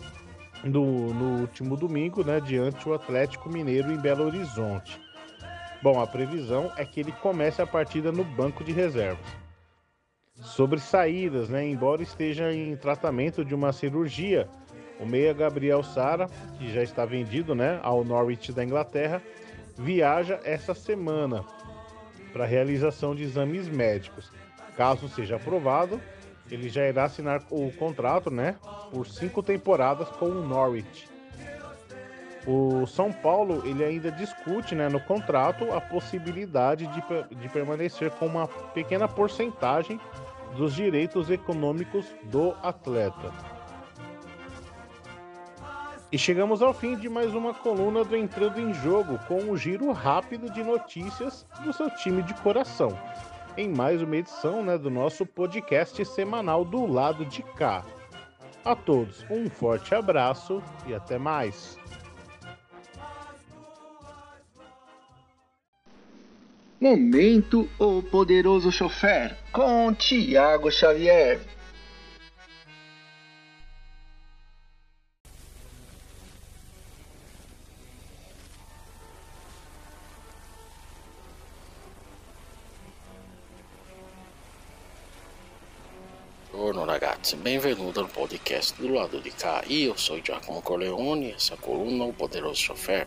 no, 0.63 1.13
no 1.13 1.41
último 1.41 1.77
domingo, 1.77 2.23
né, 2.23 2.39
diante 2.39 2.89
o 2.89 2.95
Atlético 2.95 3.49
Mineiro 3.49 3.91
em 3.91 3.97
Belo 3.97 4.25
Horizonte. 4.25 4.99
Bom, 5.81 6.01
a 6.01 6.07
previsão 6.07 6.71
é 6.75 6.83
que 6.83 6.99
ele 6.99 7.11
comece 7.11 7.61
a 7.61 7.67
partida 7.67 8.11
no 8.11 8.23
banco 8.23 8.63
de 8.63 8.71
reservas. 8.71 9.25
Sobre 10.41 10.79
saídas, 10.79 11.49
né, 11.49 11.65
embora 11.67 12.01
esteja 12.01 12.53
em 12.53 12.75
tratamento 12.75 13.45
de 13.45 13.53
uma 13.53 13.71
cirurgia, 13.71 14.47
o 14.99 15.05
meia 15.05 15.33
Gabriel 15.33 15.83
Sara, 15.83 16.27
que 16.57 16.71
já 16.73 16.81
está 16.81 17.05
vendido 17.05 17.53
né, 17.53 17.79
ao 17.83 18.03
Norwich 18.03 18.51
da 18.51 18.63
Inglaterra, 18.63 19.21
viaja 19.77 20.39
essa 20.43 20.73
semana 20.73 21.45
para 22.33 22.45
realização 22.45 23.15
de 23.15 23.23
exames 23.23 23.67
médicos. 23.67 24.31
Caso 24.75 25.07
seja 25.09 25.35
aprovado, 25.35 25.99
ele 26.49 26.69
já 26.69 26.87
irá 26.87 27.05
assinar 27.05 27.43
o 27.49 27.71
contrato 27.71 28.31
né, 28.31 28.55
por 28.91 29.07
cinco 29.07 29.43
temporadas 29.43 30.07
com 30.09 30.25
o 30.25 30.47
Norwich. 30.47 31.16
O 32.47 32.87
São 32.87 33.11
Paulo 33.11 33.61
ele 33.65 33.83
ainda 33.83 34.09
discute 34.09 34.73
né, 34.73 34.87
no 34.87 35.01
contrato 35.01 35.69
a 35.73 35.81
possibilidade 35.81 36.87
de, 36.87 37.35
de 37.35 37.49
permanecer 37.49 38.09
com 38.11 38.25
uma 38.25 38.47
pequena 38.47 39.05
porcentagem 39.05 39.99
dos 40.55 40.73
direitos 40.73 41.29
econômicos 41.29 42.05
do 42.23 42.55
atleta. 42.63 43.33
E 46.09 46.17
chegamos 46.17 46.61
ao 46.61 46.73
fim 46.73 46.95
de 46.95 47.09
mais 47.09 47.35
uma 47.35 47.53
coluna 47.53 48.05
do 48.05 48.15
Entrando 48.15 48.61
em 48.61 48.73
Jogo 48.73 49.19
com 49.27 49.39
um 49.39 49.57
giro 49.57 49.91
rápido 49.91 50.49
de 50.49 50.63
notícias 50.63 51.45
do 51.65 51.73
seu 51.73 51.89
time 51.97 52.23
de 52.23 52.33
coração. 52.35 52.97
Em 53.57 53.67
mais 53.67 54.01
uma 54.01 54.15
edição 54.15 54.63
né, 54.63 54.77
do 54.77 54.89
nosso 54.89 55.25
podcast 55.25 56.05
semanal 56.05 56.63
do 56.63 56.85
lado 56.85 57.25
de 57.25 57.43
cá. 57.43 57.83
A 58.63 58.73
todos 58.73 59.25
um 59.29 59.49
forte 59.49 59.93
abraço 59.93 60.63
e 60.85 60.95
até 60.95 61.17
mais. 61.17 61.77
Momento 66.79 67.67
O 67.79 68.03
Poderoso 68.03 68.71
Chofer 68.71 69.35
com 69.51 69.91
Tiago 69.95 70.69
Xavier. 70.69 71.39
Benvenuto 87.35 87.99
al 87.99 88.07
podcast 88.07 88.79
do 88.81 88.87
lado 88.93 89.19
di 89.19 89.31
cá. 89.31 89.61
Io 89.67 89.97
sono 89.97 90.21
Giacomo 90.21 90.61
Corleone, 90.61 91.33
essa 91.33 91.57
coluna 91.57 92.05
O 92.05 92.13
Poderoso 92.13 92.61
Chofer. 92.61 93.05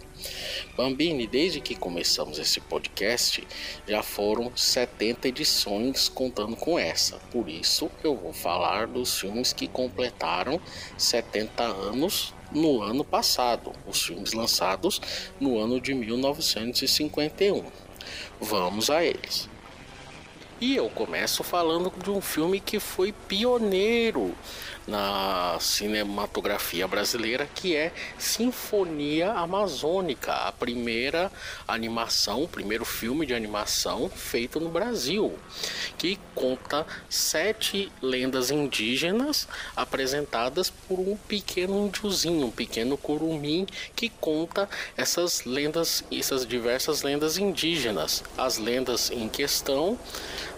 Bambini, 0.76 1.26
desde 1.26 1.60
que 1.60 1.74
começamos 1.74 2.38
esse 2.38 2.60
podcast, 2.60 3.46
já 3.88 4.02
foram 4.02 4.54
70 4.54 5.28
edições 5.28 6.10
contando 6.10 6.54
com 6.54 6.78
essa. 6.78 7.16
Por 7.30 7.48
isso, 7.48 7.90
eu 8.04 8.14
vou 8.14 8.34
falar 8.34 8.86
dos 8.88 9.18
filmes 9.18 9.54
que 9.54 9.66
completaram 9.66 10.60
70 10.98 11.62
anos 11.62 12.34
no 12.52 12.82
ano 12.82 13.04
passado, 13.04 13.72
os 13.86 14.02
filmes 14.02 14.34
lançados 14.34 15.00
no 15.40 15.58
ano 15.58 15.80
de 15.80 15.94
1951. 15.94 17.64
Vamos 18.38 18.90
a 18.90 19.02
eles. 19.02 19.48
E 20.60 20.76
eu 20.76 20.90
começo 20.90 21.42
falando 21.42 21.90
de 22.02 22.10
um 22.10 22.20
filme 22.20 22.60
que 22.60 22.78
foi 22.78 23.12
pioneiro 23.12 24.34
na 24.90 25.56
cinematografia 25.60 26.86
brasileira, 26.88 27.48
que 27.54 27.76
é 27.76 27.92
Sinfonia 28.18 29.32
Amazônica, 29.32 30.32
a 30.32 30.50
primeira 30.50 31.30
animação, 31.66 32.42
o 32.42 32.48
primeiro 32.48 32.84
filme 32.84 33.24
de 33.24 33.32
animação 33.32 34.10
feito 34.10 34.58
no 34.58 34.68
Brasil, 34.68 35.38
que 35.96 36.18
conta 36.34 36.84
sete 37.08 37.90
lendas 38.02 38.50
indígenas 38.50 39.46
apresentadas 39.76 40.70
por 40.70 40.98
um 40.98 41.16
pequeno 41.16 41.86
índiozinho, 41.86 42.46
um 42.46 42.50
pequeno 42.50 42.96
curumim 42.98 43.66
que 43.94 44.08
conta 44.08 44.68
essas 44.96 45.44
lendas, 45.44 46.02
essas 46.10 46.44
diversas 46.44 47.02
lendas 47.02 47.38
indígenas. 47.38 48.24
As 48.36 48.58
lendas 48.58 49.10
em 49.12 49.28
questão 49.28 49.96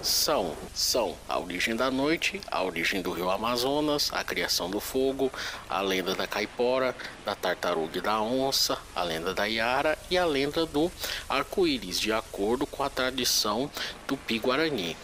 são, 0.01 0.57
são 0.75 1.15
a 1.29 1.39
origem 1.39 1.77
da 1.77 1.91
noite, 1.91 2.41
a 2.51 2.63
origem 2.65 3.03
do 3.03 3.13
rio 3.13 3.31
Amazonas, 3.31 4.11
a 4.13 4.22
criação 4.25 4.71
do 4.71 4.81
fogo, 4.81 5.31
a 5.69 5.81
lenda 5.81 6.15
da 6.15 6.27
caipora, 6.27 6.95
da 7.25 7.35
tartaruga 7.35 7.99
e 7.99 8.01
da 8.01 8.21
onça, 8.21 8.79
a 8.95 9.03
lenda 9.03 9.35
da 9.35 9.45
Yara 9.45 9.99
e 10.11 10.19
a 10.19 10.25
lenda 10.25 10.67
do 10.67 10.91
arco-íris, 11.29 11.99
de 12.01 12.13
acordo 12.13 12.67
com 12.67 12.83
a 12.83 12.91
tradição 12.91 13.71
tupi-guarani. 14.07 14.97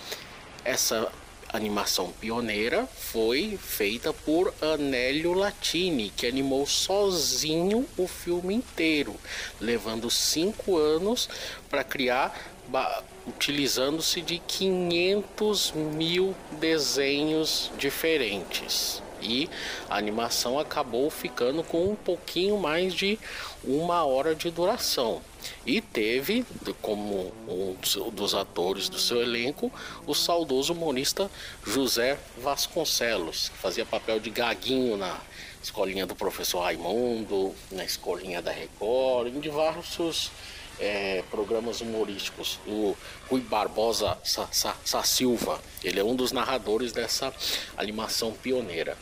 Essa 0.65 1.11
animação 1.51 2.13
pioneira 2.21 2.87
foi 2.87 3.59
feita 3.61 4.13
por 4.13 4.53
Anélio 4.61 5.33
Latini, 5.33 6.11
que 6.11 6.27
animou 6.27 6.67
sozinho 6.67 7.87
o 7.97 8.07
filme 8.07 8.55
inteiro, 8.55 9.17
levando 9.61 10.11
cinco 10.11 10.77
anos 10.77 11.29
para 11.71 11.83
criar 11.83 12.35
utilizando-se 13.27 14.21
de 14.21 14.39
500 14.39 15.73
mil 15.73 16.35
desenhos 16.53 17.71
diferentes. 17.79 19.03
E 19.21 19.49
a 19.89 19.97
animação 19.97 20.59
acabou 20.59 21.11
ficando 21.11 21.63
com 21.63 21.91
um 21.91 21.97
pouquinho 21.97 22.59
mais 22.59 22.95
de 22.95 23.19
uma 23.65 24.05
hora 24.05 24.35
de 24.35 24.51
duração. 24.51 25.21
E 25.65 25.81
teve 25.81 26.45
como 26.83 27.33
um 27.47 27.77
dos 28.11 28.35
atores 28.35 28.89
do 28.89 28.99
seu 28.99 29.23
elenco 29.23 29.73
o 30.07 30.15
saudoso 30.15 30.73
humorista 30.73 31.31
José 31.65 32.19
Vasconcelos, 32.39 33.49
que 33.49 33.59
fazia 33.59 33.85
papel 33.85 34.19
de 34.19 34.31
gaguinho 34.31 34.97
na 34.97 35.19
escolinha 35.63 36.07
do 36.07 36.15
professor 36.15 36.61
Raimundo, 36.61 37.55
na 37.71 37.85
escolinha 37.85 38.41
da 38.41 38.51
Record, 38.51 39.29
em 39.29 39.41
diversos 39.41 40.31
é, 40.79 41.23
programas 41.31 41.81
humorísticos. 41.81 42.59
O 42.67 42.97
Rui 43.29 43.41
Barbosa 43.41 44.19
Sa, 44.25 44.49
Sa, 44.51 44.77
Sa 44.85 45.03
Silva, 45.03 45.61
ele 45.83 46.01
é 46.01 46.05
um 46.05 46.15
dos 46.15 46.33
narradores 46.33 46.93
dessa 46.93 47.33
animação 47.77 48.33
pioneira. 48.33 48.97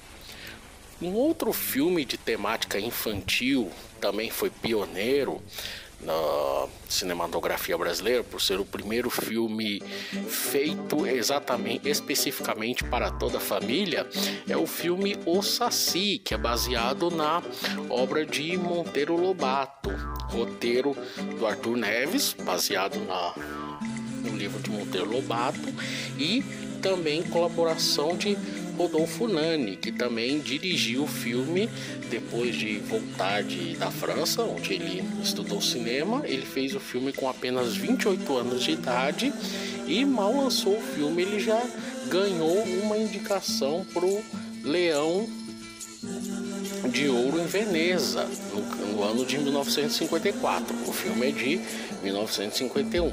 Um 1.01 1.13
outro 1.13 1.53
filme 1.53 2.05
de 2.05 2.17
temática 2.17 2.79
infantil 2.81 3.71
também 4.01 4.31
foi 4.31 4.49
pioneiro 4.49 5.43
na 6.01 6.69
cinematografia 6.89 7.77
brasileira 7.77 8.23
por 8.23 8.41
ser 8.41 8.61
o 8.61 8.65
primeiro 8.65 9.09
filme 9.09 9.83
feito 10.29 11.07
exatamente 11.07 11.89
especificamente 11.89 12.85
para 12.85 13.11
toda 13.11 13.39
a 13.39 13.41
família 13.41 14.07
é 14.47 14.57
o 14.57 14.67
filme 14.67 15.19
O 15.25 15.43
Saci 15.43 16.21
que 16.23 16.35
é 16.35 16.37
baseado 16.37 17.11
na 17.11 17.43
obra 17.89 18.27
de 18.27 18.59
Monteiro 18.59 19.17
Lobato 19.17 19.89
roteiro 20.29 20.95
do 21.39 21.47
Arthur 21.47 21.77
Neves 21.79 22.35
baseado 22.45 22.99
na, 23.01 23.33
no 24.23 24.37
livro 24.37 24.61
de 24.61 24.71
Monteiro 24.71 25.11
Lobato 25.11 25.73
e 26.19 26.45
também 26.83 27.23
colaboração 27.23 28.17
de 28.17 28.37
Rodolfo 28.77 29.27
Nani, 29.27 29.77
que 29.77 29.91
também 29.91 30.39
dirigiu 30.39 31.05
o 31.05 31.07
filme 31.07 31.69
depois 32.11 32.55
de 32.55 32.79
voltar 32.79 33.43
de, 33.43 33.75
da 33.77 33.91
França, 33.91 34.43
onde 34.43 34.75
ele 34.75 35.03
estudou 35.23 35.61
cinema. 35.61 36.23
Ele 36.25 36.45
fez 36.45 36.75
o 36.75 36.81
filme 36.81 37.13
com 37.13 37.29
apenas 37.29 37.75
28 37.77 38.37
anos 38.37 38.63
de 38.63 38.73
idade 38.73 39.33
e 39.87 40.05
mal 40.05 40.37
lançou 40.37 40.77
o 40.77 40.83
filme, 40.83 41.23
ele 41.23 41.41
já 41.41 41.63
ganhou 42.09 42.63
uma 42.83 42.99
indicação 42.99 43.87
pro 43.93 44.23
Leão 44.63 45.29
de 46.91 47.09
Ouro 47.09 47.41
em 47.41 47.47
Veneza, 47.47 48.29
no, 48.53 48.87
no, 48.93 49.03
ano 49.03 49.25
de 49.25 49.39
1954. 49.39 50.77
O 50.87 50.93
filme 50.93 51.29
é 51.29 51.31
de 51.31 51.61
1951. 52.03 53.13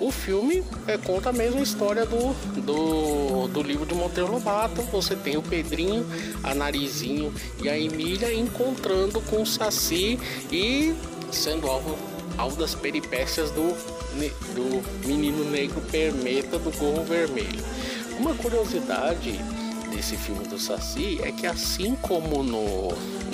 O 0.00 0.10
filme 0.10 0.62
é, 0.86 0.98
conta 0.98 1.30
a 1.30 1.32
mesma 1.32 1.60
história 1.60 2.04
do, 2.04 2.34
do, 2.60 3.48
do 3.48 3.62
livro 3.62 3.86
de 3.86 3.94
Monteiro 3.94 4.30
Lobato. 4.30 4.82
Você 4.82 5.14
tem 5.14 5.36
o 5.36 5.42
Pedrinho, 5.42 6.04
a 6.42 6.54
Narizinho 6.54 7.32
e 7.62 7.68
a 7.68 7.78
Emília 7.78 8.32
encontrando 8.34 9.20
com 9.22 9.42
o 9.42 9.46
Saci 9.46 10.18
e 10.50 10.94
sendo 11.30 11.68
alvo, 11.68 11.96
alvo 12.36 12.56
das 12.56 12.74
peripécias 12.74 13.50
do, 13.50 13.72
do 14.54 15.06
menino 15.06 15.48
negro 15.50 15.80
Permeta 15.90 16.58
do 16.58 16.70
Gorro 16.72 17.04
Vermelho. 17.04 17.62
Uma 18.18 18.34
curiosidade 18.34 19.38
desse 19.94 20.16
filme 20.16 20.44
do 20.46 20.58
Saci 20.58 21.20
é 21.22 21.30
que 21.30 21.46
assim 21.46 21.94
como 21.96 22.42
no, 22.42 22.88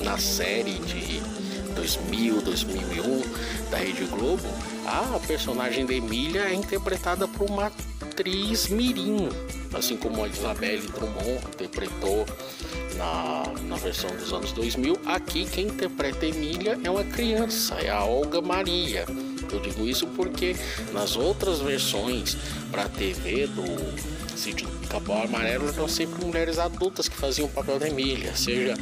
na 0.05 0.18
série 0.18 0.79
de 0.81 1.20
2000, 1.75 2.42
2001 2.42 3.70
da 3.70 3.79
Rede 3.79 4.05
Globo, 4.05 4.46
a 4.87 5.18
personagem 5.27 5.87
da 5.87 5.94
Emília 5.94 6.42
é 6.42 6.55
interpretada 6.55 7.27
por 7.27 7.49
uma 7.49 7.73
atriz 8.01 8.68
mirim, 8.68 9.29
assim 9.73 9.96
como 9.96 10.23
a 10.23 10.29
Isabelle 10.29 10.87
Drummond 10.88 11.46
interpretou 11.55 12.27
na, 12.96 13.44
na 13.66 13.77
versão 13.77 14.11
dos 14.16 14.33
anos 14.33 14.53
2000. 14.53 14.99
Aqui 15.07 15.46
quem 15.46 15.68
interpreta 15.68 16.27
a 16.27 16.29
Emília 16.29 16.79
é 16.85 16.90
uma 16.90 17.05
criança, 17.05 17.77
é 17.77 17.88
a 17.88 18.05
Olga 18.05 18.40
Maria. 18.40 19.07
Eu 19.51 19.61
digo 19.61 19.88
isso 19.88 20.07
porque 20.09 20.55
nas 20.92 21.16
outras 21.16 21.61
versões 21.61 22.37
para 22.70 22.88
TV 22.88 23.46
do 23.49 24.20
do 24.31 24.80
Capão 24.90 25.22
Amarelo 25.22 25.68
eram 25.68 25.88
sempre 25.88 26.24
mulheres 26.24 26.59
adultas 26.59 27.09
que 27.09 27.16
faziam 27.16 27.46
o 27.46 27.50
papel 27.50 27.79
da 27.79 27.88
Emília, 27.88 28.35
seja 28.35 28.74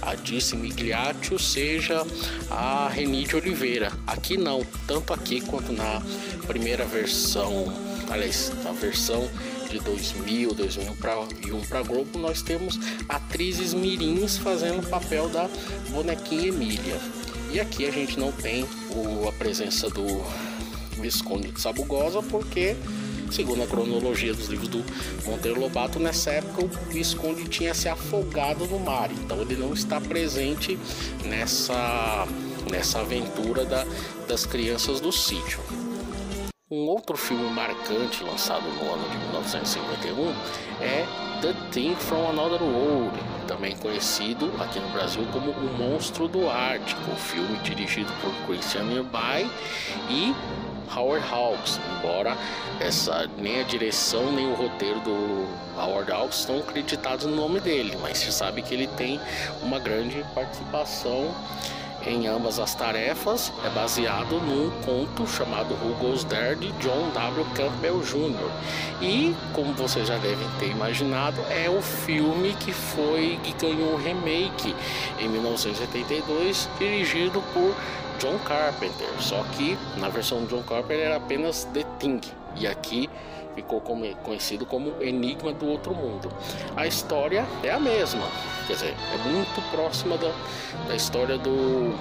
a 0.00 0.14
Disse 0.14 0.54
Migliaccio, 0.54 1.38
seja 1.38 2.06
a 2.48 2.88
Renite 2.88 3.34
Oliveira. 3.34 3.92
Aqui 4.06 4.36
não, 4.36 4.64
tanto 4.86 5.12
aqui 5.12 5.40
quanto 5.40 5.72
na 5.72 6.00
primeira 6.46 6.84
versão, 6.84 7.66
aliás, 8.08 8.52
na 8.62 8.70
versão 8.70 9.28
de 9.68 9.80
2000, 9.80 10.54
2001 10.54 11.64
para 11.66 11.82
Globo, 11.82 12.16
nós 12.16 12.42
temos 12.42 12.78
atrizes 13.08 13.74
mirins 13.74 14.38
fazendo 14.38 14.78
o 14.78 14.88
papel 14.88 15.28
da 15.28 15.50
bonequinha 15.90 16.48
Emília. 16.48 17.00
E 17.52 17.58
aqui 17.58 17.86
a 17.86 17.90
gente 17.90 18.18
não 18.18 18.30
tem 18.30 18.64
o, 18.90 19.28
a 19.28 19.32
presença 19.32 19.90
do 19.90 20.24
Visconde 21.00 21.50
de 21.50 21.60
Sabugosa, 21.60 22.22
porque, 22.22 22.76
segundo 23.30 23.62
a 23.62 23.66
cronologia 23.66 24.32
dos 24.34 24.48
livros 24.48 24.68
do 24.68 24.84
Monteiro 25.24 25.60
Lobato, 25.60 25.98
nessa 25.98 26.30
época 26.30 26.64
o 26.64 26.68
Visconde 26.92 27.48
tinha 27.48 27.74
se 27.74 27.88
afogado 27.88 28.66
no 28.66 28.78
mar, 28.78 29.10
então 29.12 29.40
ele 29.40 29.56
não 29.56 29.72
está 29.72 30.00
presente 30.00 30.78
nessa, 31.24 32.26
nessa 32.70 33.00
aventura 33.00 33.64
da, 33.64 33.84
das 34.28 34.46
crianças 34.46 35.00
do 35.00 35.12
sítio. 35.12 35.60
Um 36.68 36.88
outro 36.88 37.16
filme 37.16 37.48
marcante 37.50 38.24
lançado 38.24 38.64
no 38.64 38.92
ano 38.92 39.08
de 39.08 39.16
1951 39.18 40.30
é 40.80 41.06
The 41.40 41.54
Thing 41.70 41.94
from 41.94 42.28
Another 42.30 42.60
World, 42.60 43.16
também 43.46 43.76
conhecido 43.76 44.50
aqui 44.58 44.80
no 44.80 44.88
Brasil 44.88 45.24
como 45.32 45.52
O 45.52 45.78
Monstro 45.78 46.26
do 46.26 46.50
Ártico, 46.50 47.14
filme 47.14 47.56
dirigido 47.58 48.12
por 48.20 48.32
Christian 48.46 48.82
Nearby 48.82 49.48
e 50.10 50.34
Howard 50.94 51.24
Hawks, 51.30 51.80
embora 51.96 52.36
essa 52.80 53.28
nem 53.38 53.60
a 53.60 53.64
direção 53.64 54.32
nem 54.32 54.46
o 54.50 54.54
roteiro 54.54 55.00
do 55.00 55.46
Howard 55.76 56.10
Hawks 56.10 56.40
estão 56.40 56.58
acreditados 56.58 57.26
no 57.26 57.36
nome 57.36 57.60
dele, 57.60 57.96
mas 58.00 58.18
se 58.18 58.32
sabe 58.32 58.62
que 58.62 58.74
ele 58.74 58.86
tem 58.86 59.20
uma 59.62 59.78
grande 59.78 60.24
participação 60.34 61.34
em 62.06 62.28
ambas 62.28 62.60
as 62.60 62.74
tarefas 62.74 63.52
é 63.64 63.70
baseado 63.70 64.40
num 64.40 64.70
conto 64.82 65.26
chamado 65.26 65.74
Who 65.74 65.94
Goes 65.94 66.22
There 66.24 66.54
de 66.54 66.70
John 66.74 67.10
W. 67.12 67.44
Campbell 67.54 68.00
Jr. 68.00 68.50
E, 69.02 69.34
como 69.52 69.72
vocês 69.74 70.06
já 70.06 70.16
devem 70.18 70.46
ter 70.60 70.70
imaginado, 70.70 71.40
é 71.50 71.68
o 71.68 71.82
filme 71.82 72.54
que 72.60 72.72
foi 72.72 73.40
que 73.42 73.52
ganhou 73.54 73.94
um 73.94 73.96
remake 73.96 74.74
em 75.18 75.28
1982, 75.28 76.68
dirigido 76.78 77.42
por 77.52 77.74
John 78.18 78.38
Carpenter. 78.38 79.08
Só 79.20 79.42
que 79.56 79.78
na 79.96 80.08
versão 80.08 80.44
de 80.44 80.48
John 80.48 80.62
Carpenter 80.62 81.06
era 81.06 81.16
apenas 81.16 81.64
The 81.72 81.84
Thing. 81.98 82.20
E 82.56 82.66
aqui 82.66 83.08
ficou 83.54 83.80
conhecido 83.80 84.66
como 84.66 84.92
Enigma 85.02 85.52
do 85.52 85.66
Outro 85.66 85.94
Mundo. 85.94 86.30
A 86.76 86.86
história 86.86 87.44
é 87.62 87.70
a 87.70 87.80
mesma, 87.80 88.26
quer 88.66 88.74
dizer, 88.74 88.94
é 89.14 89.28
muito 89.28 89.70
próxima 89.70 90.18
da, 90.18 90.30
da 90.86 90.94
história 90.94 91.38
do 91.38 91.94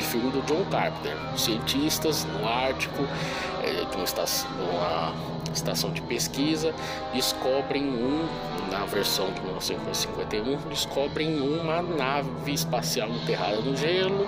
filme 0.00 0.30
do 0.30 0.40
John 0.42 0.64
Carpenter. 0.70 1.16
Cientistas 1.36 2.24
no 2.24 2.48
Ártico, 2.48 3.02
é, 3.62 3.84
de 3.84 3.96
uma 3.96 4.04
estação, 4.04 4.48
uma 4.60 5.35
estação 5.52 5.90
de 5.90 6.00
pesquisa, 6.02 6.74
descobrem 7.12 7.84
um, 7.84 8.26
na 8.70 8.84
versão 8.86 9.30
de 9.32 9.40
1951, 9.40 10.56
descobrem 10.68 11.40
uma 11.40 11.82
nave 11.82 12.52
espacial 12.52 13.08
enterrada 13.08 13.60
no 13.60 13.76
gelo. 13.76 14.26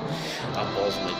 Após 0.55 0.97
uma 0.97 1.11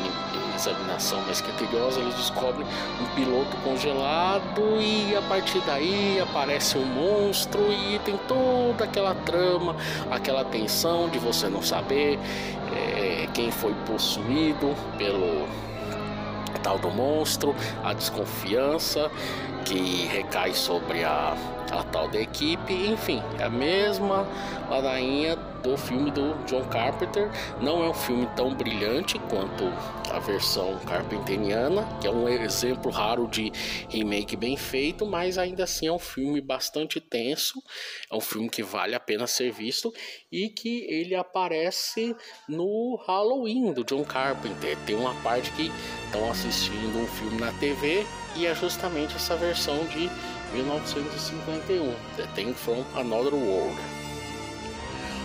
examinação 0.59 1.21
mais 1.23 1.41
criteriosa, 1.41 2.01
eles 2.01 2.15
descobrem 2.15 2.67
um 3.01 3.15
piloto 3.15 3.57
congelado 3.59 4.63
e 4.81 5.15
a 5.17 5.23
partir 5.23 5.61
daí 5.61 6.21
aparece 6.21 6.77
um 6.77 6.85
monstro 6.85 7.61
e 7.73 7.99
tem 8.01 8.17
toda 8.29 8.85
aquela 8.85 9.15
trama, 9.15 9.77
aquela 10.11 10.45
tensão 10.45 11.09
de 11.09 11.19
você 11.19 11.49
não 11.49 11.63
saber 11.63 12.19
é, 12.75 13.29
quem 13.33 13.51
foi 13.51 13.73
possuído 13.87 14.75
pelo 14.97 15.47
do 16.77 16.91
monstro, 16.91 17.55
a 17.83 17.95
desconfiança 17.95 19.11
que 19.65 20.07
recai 20.07 20.53
sobre 20.53 21.05
a, 21.05 21.37
a 21.71 21.83
tal 21.85 22.09
da 22.09 22.21
equipe, 22.21 22.73
enfim, 22.73 23.23
é 23.39 23.45
a 23.45 23.51
mesma 23.51 24.27
ladainha 24.69 25.39
do 25.63 25.77
filme 25.77 26.11
do 26.11 26.35
John 26.45 26.65
Carpenter. 26.69 27.31
Não 27.61 27.83
é 27.83 27.89
um 27.89 27.95
filme 27.95 28.29
tão 28.37 28.55
brilhante 28.55 29.19
quanto 29.19 29.65
a 30.11 30.19
versão 30.19 30.79
carpenteriana, 30.81 31.87
que 32.01 32.07
é 32.07 32.11
um 32.11 32.29
exemplo 32.29 32.91
raro 32.91 33.27
de 33.27 33.53
remake 33.89 34.37
bem 34.37 34.57
feito, 34.57 35.07
mas 35.07 35.39
ainda 35.39 35.65
assim 35.65 35.87
é 35.87 35.93
um 35.93 35.99
filme 35.99 36.41
bastante 36.41 37.01
tenso. 37.01 37.63
É 38.11 38.15
um 38.15 38.21
filme 38.21 38.49
que 38.49 38.63
vale 38.63 38.95
a 38.95 39.01
pena 39.01 39.27
ser 39.27 39.53
visto 39.53 39.93
e 40.31 40.49
que 40.49 40.85
ele 40.89 41.15
aparece 41.15 42.15
no 42.49 42.97
Halloween 43.07 43.73
do 43.73 43.85
John 43.85 44.05
Carpenter. 44.05 44.77
Tem 44.87 44.97
uma 44.97 45.15
parte 45.23 45.51
que 45.53 45.71
estão 46.07 46.31
assistindo 46.31 46.99
um 46.99 47.07
filme 47.07 47.39
na 47.39 47.53
TV 47.53 48.07
e 48.37 48.47
é 48.47 48.55
justamente 48.55 49.17
essa 49.17 49.37
versão 49.37 49.85
de 49.87 50.11
1951, 50.53 51.95
The 52.17 52.27
Thing 52.35 52.55
from 52.55 52.85
Another 52.95 53.35
World. 53.35 53.98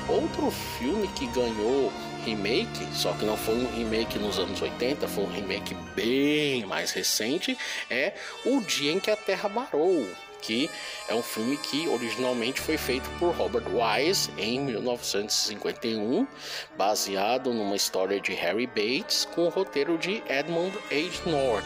Outro 0.08 0.52
filme 0.52 1.08
que 1.10 1.26
ganhou 1.28 1.92
remake, 2.26 2.86
só 2.94 3.14
que 3.14 3.26
não 3.26 3.38
foi 3.38 3.56
um 3.56 3.76
remake 3.76 4.20
nos 4.20 4.38
anos 4.38 4.62
80, 4.62 5.08
foi 5.08 5.24
um 5.24 5.32
remake 5.32 5.74
bem 5.96 6.66
mais 6.66 6.92
recente, 6.92 7.58
é 7.90 8.14
O 8.46 8.60
Dia 8.62 8.92
em 8.92 9.00
que 9.00 9.10
a 9.10 9.16
Terra 9.16 9.50
Parou, 9.50 10.06
que 10.42 10.70
é 11.08 11.16
um 11.16 11.24
filme 11.24 11.56
que 11.56 11.88
originalmente 11.88 12.60
foi 12.60 12.78
feito 12.78 13.10
por 13.18 13.34
Robert 13.34 13.64
Wise 13.68 14.30
em 14.38 14.60
1951, 14.60 16.28
baseado 16.78 17.54
numa 17.54 17.76
história 17.76 18.20
de 18.20 18.34
Harry 18.34 18.68
Bates 18.68 19.26
com 19.34 19.46
o 19.46 19.50
roteiro 19.50 19.98
de 19.98 20.22
Edmund 20.28 20.78
H. 20.92 21.30
North. 21.30 21.66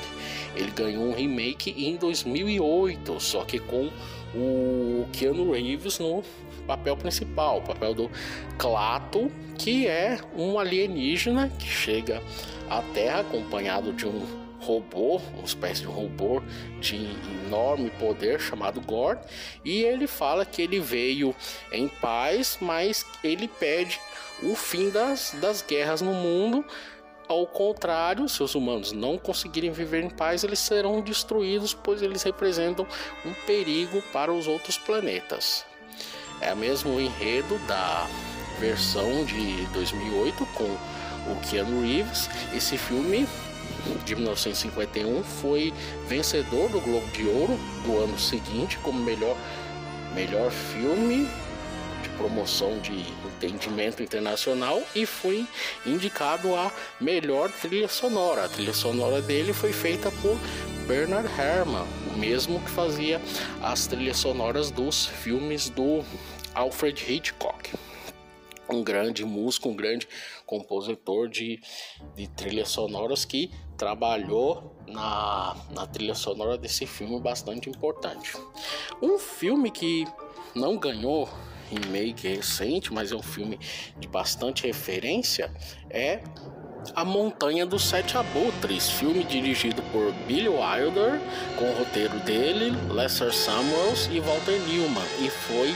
Ele 0.56 0.72
ganhou 0.72 1.06
um 1.06 1.14
remake 1.14 1.72
em 1.76 1.98
2008, 1.98 3.20
só 3.20 3.44
que 3.44 3.58
com 3.60 3.92
o 4.36 5.08
Keanu 5.12 5.52
Reeves 5.52 5.98
no 5.98 6.24
papel 6.68 6.96
principal, 6.98 7.60
o 7.60 7.62
papel 7.62 7.94
do 7.94 8.12
Clato, 8.58 9.32
que 9.58 9.88
é 9.88 10.20
um 10.36 10.60
alienígena 10.60 11.50
que 11.58 11.68
chega 11.68 12.22
à 12.70 12.82
Terra 12.94 13.22
acompanhado 13.22 13.94
de 13.94 14.06
um 14.06 14.48
robô, 14.60 15.22
uma 15.34 15.46
espécie 15.46 15.82
de 15.82 15.88
robô 15.88 16.42
de 16.80 16.96
enorme 17.46 17.90
poder 17.92 18.40
chamado 18.40 18.82
Gord, 18.82 19.22
e 19.64 19.82
ele 19.84 20.08
fala 20.08 20.46
que 20.46 20.62
ele 20.62 20.80
veio 20.80 21.34
em 21.72 21.88
paz, 21.88 22.58
mas 22.60 23.06
ele 23.24 23.48
pede 23.48 24.00
o 24.44 24.56
fim 24.56 24.90
das, 24.90 25.36
das 25.40 25.62
guerras 25.62 26.02
no 26.02 26.14
mundo. 26.14 26.66
Ao 27.28 27.46
contrário, 27.46 28.28
se 28.30 28.42
os 28.42 28.56
humanos 28.56 28.94
não 28.94 29.18
conseguirem 29.18 29.72
viver 29.72 30.02
em 30.02 30.10
paz, 30.10 30.44
eles 30.44 30.60
serão 30.60 31.02
destruídos, 31.02 31.74
pois 31.74 32.02
eles 32.02 32.24
representam 32.24 32.88
um 33.26 33.34
perigo 33.46 34.02
para 34.14 34.32
os 34.32 34.48
outros 34.48 34.78
planetas. 34.78 35.67
É 36.42 36.54
o 36.54 36.58
mesmo 36.58 37.00
enredo 37.00 37.58
da 37.68 38.08
versão 38.60 39.26
de 39.26 39.66
2008 39.74 40.46
com 40.54 40.64
o 40.64 41.40
Keanu 41.50 41.82
Reeves. 41.82 42.30
Esse 42.54 42.78
filme 42.78 43.28
de 44.06 44.16
1951 44.16 45.24
foi 45.24 45.74
vencedor 46.08 46.70
do 46.70 46.80
Globo 46.82 47.08
de 47.12 47.26
Ouro 47.28 47.58
do 47.86 47.98
ano 48.00 48.18
seguinte 48.18 48.78
como 48.80 49.00
melhor 49.00 49.38
melhor 50.14 50.50
filme 50.52 51.30
de 52.02 52.10
promoção 52.18 52.80
de 52.80 53.06
entendimento 53.46 54.02
internacional 54.02 54.82
e 54.96 55.06
foi 55.06 55.48
indicado 55.86 56.56
a 56.56 56.72
melhor 57.00 57.52
trilha 57.52 57.88
sonora. 57.88 58.46
A 58.46 58.50
trilha 58.50 58.74
sonora 58.74 59.22
dele 59.22 59.54
foi 59.54 59.72
feita 59.72 60.12
por 60.22 60.38
Bernard 60.88 61.30
Herrmann, 61.40 61.86
o 62.14 62.18
mesmo 62.18 62.60
que 62.60 62.70
fazia 62.70 63.22
as 63.62 63.88
trilhas 63.88 64.18
sonoras 64.18 64.72
dos 64.72 65.06
filmes 65.06 65.70
do 65.70 66.04
Alfred 66.54 67.04
Hitchcock. 67.12 67.74
Um 68.70 68.84
grande 68.84 69.24
músico, 69.24 69.70
um 69.70 69.76
grande 69.76 70.08
compositor 70.46 71.30
de, 71.30 71.62
de 72.16 72.28
trilhas 72.28 72.70
sonoras 72.70 73.24
que 73.24 73.50
trabalhou 73.78 74.76
na, 74.88 75.56
na 75.72 75.88
trilha 75.88 76.16
sonora 76.16 76.58
desse 76.58 76.86
filme 76.86 77.18
bastante 77.20 77.70
importante. 77.70 78.34
Um 79.02 79.18
filme 79.18 79.72
que 79.72 80.06
não 80.54 80.78
ganhou 80.78 81.30
remake 81.72 82.28
recente, 82.28 82.94
mas 82.94 83.12
é 83.12 83.16
um 83.16 83.24
filme 83.24 83.60
de 84.00 84.08
bastante 84.08 84.66
referência, 84.66 85.52
é 85.90 86.20
A 86.96 87.04
Montanha 87.04 87.66
dos 87.66 87.84
Sete 87.84 88.18
Abutres, 88.18 88.90
filme 88.90 89.24
dirigido 89.24 89.82
por 89.92 90.12
Billy 90.28 90.48
Wilder, 90.48 91.20
com 91.58 91.66
o 91.66 91.78
roteiro 91.78 92.18
dele, 92.20 92.72
Lester 92.92 93.34
Samuels 93.34 94.10
e 94.12 94.20
Walter 94.20 94.60
Newman, 94.68 95.04
e 95.20 95.30
foi 95.30 95.76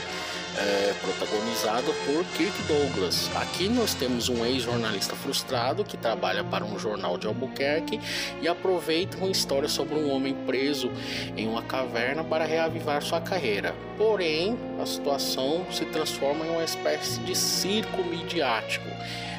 é, 0.58 0.94
protagonizado 1.00 1.92
por 2.04 2.24
Kirk 2.36 2.62
Douglas. 2.64 3.30
Aqui 3.36 3.68
nós 3.68 3.94
temos 3.94 4.28
um 4.28 4.44
ex-jornalista 4.44 5.16
frustrado 5.16 5.84
que 5.84 5.96
trabalha 5.96 6.44
para 6.44 6.64
um 6.64 6.78
jornal 6.78 7.16
de 7.16 7.26
Albuquerque 7.26 8.00
e 8.40 8.48
aproveita 8.48 9.16
uma 9.16 9.30
história 9.30 9.68
sobre 9.68 9.94
um 9.94 10.10
homem 10.10 10.34
preso 10.46 10.90
em 11.36 11.48
uma 11.48 11.62
caverna 11.62 12.22
para 12.22 12.44
reavivar 12.44 13.02
sua 13.02 13.20
carreira. 13.20 13.74
Porém, 13.96 14.58
a 14.80 14.86
situação 14.86 15.64
se 15.70 15.84
transforma 15.86 16.44
em 16.44 16.50
uma 16.50 16.64
espécie 16.64 17.18
de 17.20 17.34
circo 17.34 18.04
midiático. 18.04 18.88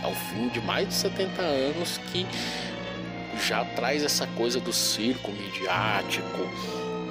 É 0.03 0.07
um 0.07 0.15
filme 0.15 0.49
de 0.49 0.61
mais 0.61 0.87
de 0.87 0.93
70 0.95 1.41
anos 1.41 1.99
que 2.11 2.25
já 3.45 3.63
traz 3.65 4.03
essa 4.03 4.27
coisa 4.27 4.59
do 4.59 4.73
circo 4.73 5.31
midiático, 5.31 6.49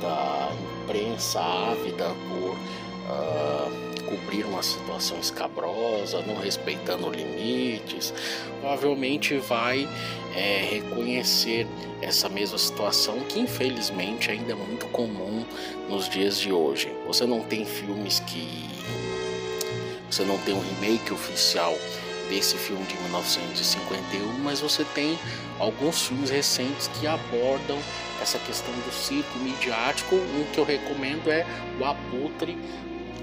da 0.01 0.51
imprensa 0.85 1.41
ávida 1.41 2.09
por. 2.29 2.57
Uh, 3.03 3.91
cobrir 4.12 4.44
uma 4.44 4.62
situação 4.62 5.18
escabrosa, 5.18 6.22
não 6.22 6.37
respeitando 6.37 7.09
limites, 7.09 8.12
provavelmente 8.61 9.38
vai 9.38 9.88
é, 10.37 10.68
reconhecer 10.70 11.66
essa 12.03 12.29
mesma 12.29 12.59
situação 12.59 13.20
que 13.20 13.40
infelizmente 13.40 14.31
ainda 14.31 14.53
é 14.53 14.55
muito 14.55 14.87
comum 14.88 15.46
nos 15.88 16.09
dias 16.09 16.38
de 16.38 16.53
hoje. 16.53 16.92
Você 17.07 17.25
não 17.25 17.40
tem 17.40 17.64
filmes 17.64 18.20
que. 18.20 18.70
Você 20.11 20.25
não 20.25 20.37
tem 20.38 20.55
um 20.55 20.61
remake 20.61 21.11
oficial 21.11 21.75
desse 22.29 22.59
filme 22.59 22.85
de 22.85 22.94
1951, 23.05 24.38
mas 24.40 24.61
você 24.61 24.85
tem 24.94 25.18
alguns 25.59 26.07
filmes 26.07 26.29
recentes 26.29 26.88
que 26.88 27.07
abordam 27.07 27.79
essa 28.20 28.38
questão 28.40 28.75
do 28.75 28.92
circo 28.92 29.38
midiático. 29.38 30.14
Um 30.14 30.44
que 30.53 30.59
eu 30.59 30.64
recomendo 30.64 31.31
é 31.31 31.46
O 31.81 31.85
Abutre 31.85 32.59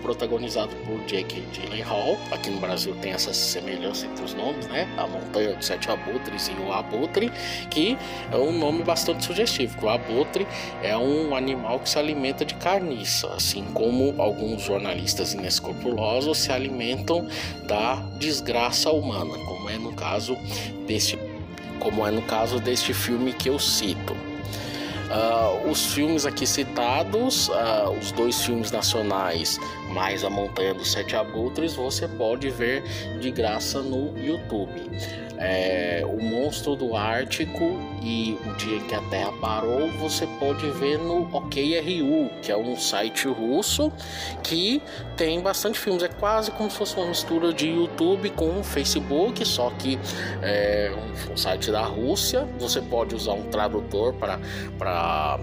protagonizado 0.01 0.75
por 0.85 0.99
Jake 1.05 1.41
Gyllenhaal. 1.53 2.17
Aqui 2.31 2.49
no 2.49 2.59
Brasil 2.59 2.95
tem 3.01 3.11
essa 3.11 3.33
semelhança 3.33 4.05
entre 4.05 4.23
os 4.23 4.33
nomes, 4.33 4.67
né? 4.67 4.87
A 4.97 5.07
Montanha 5.07 5.55
dos 5.55 5.65
Sete 5.65 5.89
Abutres 5.89 6.47
e 6.47 6.51
o 6.61 6.71
Abutre, 6.71 7.31
que 7.69 7.97
é 8.31 8.35
um 8.35 8.57
nome 8.57 8.83
bastante 8.83 9.25
sugestivo. 9.25 9.85
O 9.85 9.89
abutre 9.89 10.47
é 10.81 10.95
um 10.97 11.35
animal 11.35 11.79
que 11.79 11.89
se 11.89 11.97
alimenta 11.97 12.43
de 12.43 12.55
carniça, 12.55 13.27
assim 13.33 13.65
como 13.73 14.21
alguns 14.21 14.63
jornalistas 14.63 15.33
inescrupulosos 15.33 16.37
se 16.37 16.51
alimentam 16.51 17.27
da 17.67 17.95
desgraça 18.17 18.91
humana, 18.91 19.37
como 19.45 19.69
é 19.69 19.77
no 19.77 19.93
caso 19.93 20.35
deste 20.85 21.17
como 21.79 22.05
é 22.05 22.11
no 22.11 22.21
caso 22.23 22.59
deste 22.59 22.93
filme 22.93 23.31
que 23.31 23.49
eu 23.49 23.57
cito. 23.57 24.28
Uh, 25.09 25.69
os 25.69 25.93
filmes 25.93 26.25
aqui 26.25 26.45
citados, 26.45 27.49
uh, 27.49 27.89
os 27.99 28.11
dois 28.11 28.43
filmes 28.43 28.71
nacionais, 28.71 29.59
mais 29.91 30.23
A 30.23 30.29
Montanha 30.29 30.73
dos 30.73 30.91
Sete 30.91 31.15
Abutres, 31.15 31.73
você 31.73 32.07
pode 32.07 32.49
ver 32.49 32.83
de 33.19 33.31
graça 33.31 33.81
no 33.81 34.15
YouTube 34.17 34.89
é, 35.39 36.03
O 36.05 36.21
Monstro 36.21 36.75
do 36.75 36.95
Ártico 36.95 37.79
e 38.03 38.37
O 38.45 38.53
Dia 38.57 38.79
que 38.81 38.93
a 38.93 39.01
Terra 39.03 39.31
Parou, 39.39 39.89
você 39.93 40.27
pode 40.39 40.69
ver 40.71 40.99
no 40.99 41.23
OKRU, 41.33 42.29
que 42.41 42.51
é 42.51 42.57
um 42.57 42.75
site 42.75 43.27
russo 43.27 43.91
que 44.43 44.81
tem 45.15 45.39
bastante 45.41 45.79
filmes. 45.79 46.03
É 46.03 46.09
quase 46.09 46.51
como 46.51 46.69
se 46.69 46.77
fosse 46.77 46.95
uma 46.97 47.07
mistura 47.07 47.53
de 47.53 47.69
YouTube 47.69 48.29
com 48.31 48.61
Facebook, 48.61 49.45
só 49.45 49.69
que 49.71 49.97
é 50.41 50.91
um, 50.93 51.33
um 51.33 51.37
site 51.37 51.71
da 51.71 51.81
Rússia. 51.81 52.45
Você 52.59 52.81
pode 52.81 53.15
usar 53.15 53.33
um 53.33 53.43
tradutor 53.43 54.13
para 54.13 55.39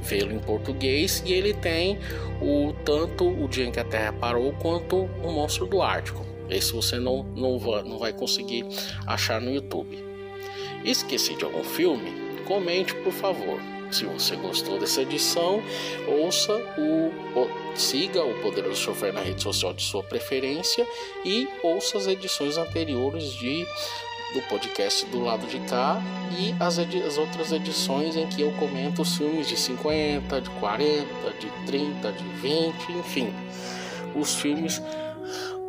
vê-lo 0.00 0.32
em 0.32 0.38
português 0.38 1.22
e 1.26 1.32
ele 1.32 1.54
tem 1.54 1.98
o 2.40 2.72
tanto 2.84 3.28
o 3.28 3.48
dia 3.48 3.64
em 3.64 3.72
que 3.72 3.80
a 3.80 3.84
Terra 3.84 4.12
parou 4.12 4.52
quanto 4.60 5.08
o 5.22 5.32
monstro 5.32 5.66
do 5.66 5.80
Ártico. 5.80 6.31
Esse 6.48 6.72
você 6.72 6.98
não, 6.98 7.22
não, 7.34 7.58
vai, 7.58 7.82
não 7.82 7.98
vai 7.98 8.12
conseguir 8.12 8.66
achar 9.06 9.40
no 9.40 9.52
YouTube. 9.52 9.98
Esqueci 10.84 11.36
de 11.36 11.44
algum 11.44 11.64
filme? 11.64 12.12
Comente, 12.44 12.94
por 12.96 13.12
favor. 13.12 13.60
Se 13.90 14.06
você 14.06 14.36
gostou 14.36 14.78
dessa 14.78 15.02
edição, 15.02 15.62
ouça 16.08 16.54
o, 16.78 17.12
siga 17.76 18.24
o 18.24 18.40
Poderoso 18.40 18.80
Chofer 18.80 19.12
na 19.12 19.20
rede 19.20 19.42
social 19.42 19.74
de 19.74 19.82
sua 19.82 20.02
preferência 20.02 20.86
e 21.24 21.46
ouça 21.62 21.98
as 21.98 22.06
edições 22.06 22.56
anteriores 22.56 23.34
de 23.34 23.66
do 24.32 24.40
podcast 24.48 25.04
do 25.06 25.20
lado 25.20 25.46
de 25.46 25.58
cá 25.68 26.02
e 26.38 26.54
as, 26.58 26.78
as, 26.78 27.18
outras 27.18 27.52
edições 27.52 28.16
em 28.16 28.26
que 28.26 28.40
eu 28.40 28.50
comento 28.52 29.02
os 29.02 29.16
filmes 29.16 29.46
de 29.46 29.58
50, 29.58 30.40
de 30.40 30.50
40, 30.50 31.06
de 31.38 31.50
30, 31.66 32.12
de 32.12 32.24
20, 32.24 32.92
enfim, 32.92 33.34
os 34.14 34.34
filmes 34.34 34.80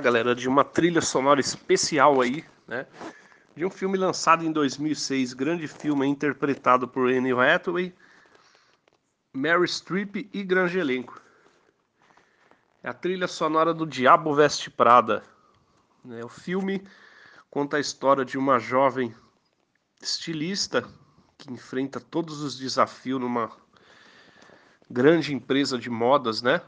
Galera, 0.00 0.34
de 0.34 0.48
uma 0.48 0.64
trilha 0.64 1.00
sonora 1.00 1.40
especial 1.40 2.20
aí, 2.20 2.44
né? 2.66 2.86
De 3.54 3.64
um 3.64 3.70
filme 3.70 3.98
lançado 3.98 4.44
em 4.44 4.52
2006, 4.52 5.34
grande 5.34 5.68
filme 5.68 6.06
interpretado 6.06 6.88
por 6.88 7.08
Anne 7.08 7.32
Hathaway, 7.32 7.94
Mary 9.32 9.68
Streep 9.68 10.28
e 10.32 10.42
grande 10.42 10.78
elenco. 10.78 11.20
É 12.82 12.88
a 12.88 12.94
trilha 12.94 13.28
sonora 13.28 13.74
do 13.74 13.86
Diabo 13.86 14.34
Veste 14.34 14.70
Prada. 14.70 15.22
Né? 16.04 16.24
O 16.24 16.28
filme 16.28 16.82
conta 17.50 17.76
a 17.76 17.80
história 17.80 18.24
de 18.24 18.38
uma 18.38 18.58
jovem 18.58 19.14
estilista 20.00 20.82
que 21.36 21.52
enfrenta 21.52 22.00
todos 22.00 22.40
os 22.40 22.58
desafios 22.58 23.20
numa 23.20 23.50
grande 24.90 25.34
empresa 25.34 25.78
de 25.78 25.90
modas, 25.90 26.42
né? 26.42 26.60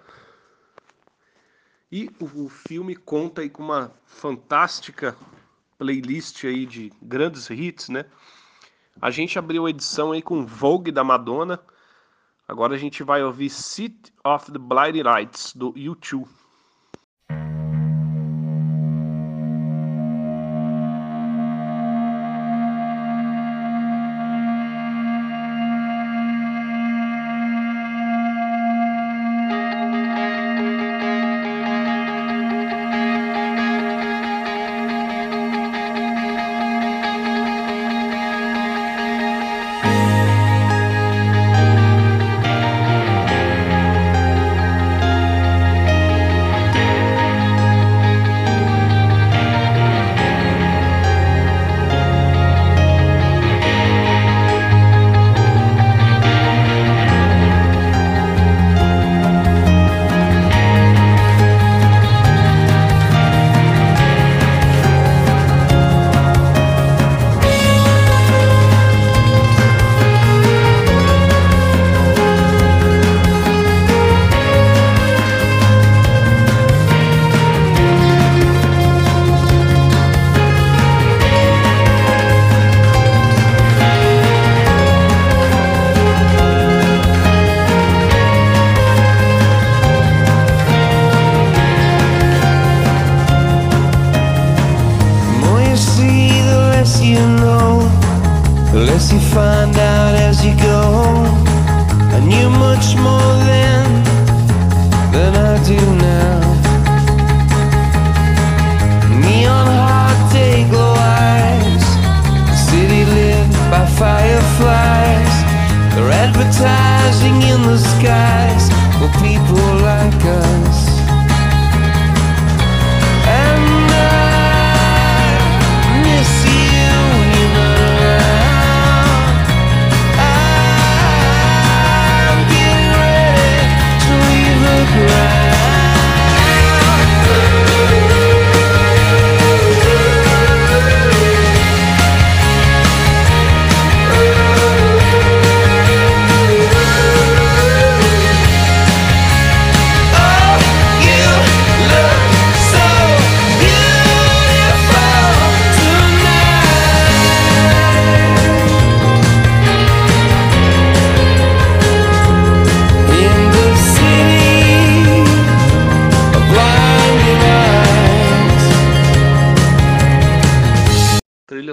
E 1.92 2.10
o, 2.18 2.44
o 2.44 2.48
filme 2.48 2.96
conta 2.96 3.42
aí 3.42 3.50
com 3.50 3.62
uma 3.62 3.92
fantástica 4.06 5.14
playlist 5.78 6.42
aí 6.44 6.64
de 6.64 6.90
grandes 7.02 7.50
hits, 7.50 7.90
né? 7.90 8.06
A 8.98 9.10
gente 9.10 9.38
abriu 9.38 9.66
a 9.66 9.70
edição 9.70 10.12
aí 10.12 10.22
com 10.22 10.46
Vogue 10.46 10.90
da 10.90 11.04
Madonna. 11.04 11.60
Agora 12.48 12.74
a 12.74 12.78
gente 12.78 13.02
vai 13.02 13.22
ouvir 13.22 13.50
City 13.50 14.10
of 14.24 14.50
the 14.50 14.58
Blighted 14.58 15.02
Lights 15.02 15.54
do 15.54 15.70
U2. 15.74 16.26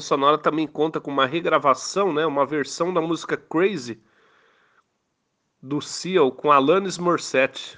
Sonora 0.09 0.39
também 0.39 0.65
conta 0.65 0.99
com 0.99 1.11
uma 1.11 1.27
regravação, 1.27 2.11
né, 2.11 2.25
uma 2.25 2.43
versão 2.43 2.91
da 2.91 2.99
música 2.99 3.37
Crazy 3.37 4.01
do 5.61 5.79
Seal 5.79 6.31
com 6.31 6.51
Alanis 6.51 6.97
Morissette, 6.97 7.77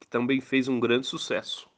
que 0.00 0.08
também 0.08 0.40
fez 0.40 0.66
um 0.66 0.80
grande 0.80 1.06
sucesso. 1.06 1.69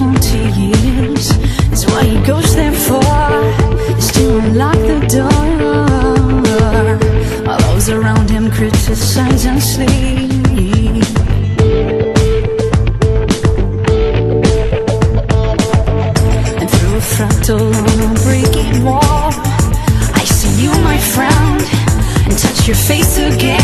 70 0.00 0.38
years 0.58 1.28
That's 1.68 1.84
why 1.84 2.04
he 2.04 2.16
goes 2.24 2.56
there 2.56 2.72
for. 2.72 3.04
Is 3.98 4.10
to 4.12 4.38
unlock 4.38 4.80
the 4.92 5.00
door. 5.16 5.56
While 7.44 7.60
those 7.68 7.90
around 7.90 8.30
him 8.30 8.50
criticize 8.50 9.44
and 9.44 9.62
sleep. 9.62 10.30
And 16.60 16.70
through 16.72 16.96
a 16.96 17.04
fractal 17.14 17.70
a 18.06 18.14
breaking 18.24 18.82
wall 18.82 19.32
I 20.14 20.24
see 20.24 20.62
you, 20.64 20.72
my 20.90 20.98
friend, 21.14 21.60
And 22.24 22.38
touch 22.38 22.66
your 22.66 22.76
face 22.76 23.18
again. 23.18 23.59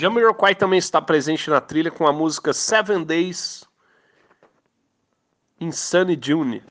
Jamiroquai 0.00 0.54
também 0.54 0.78
está 0.78 1.02
presente 1.02 1.50
na 1.50 1.60
trilha 1.60 1.90
com 1.90 2.06
a 2.06 2.12
música 2.12 2.54
Seven 2.54 3.04
Days 3.04 3.68
Insane 5.60 6.18
June. 6.18 6.62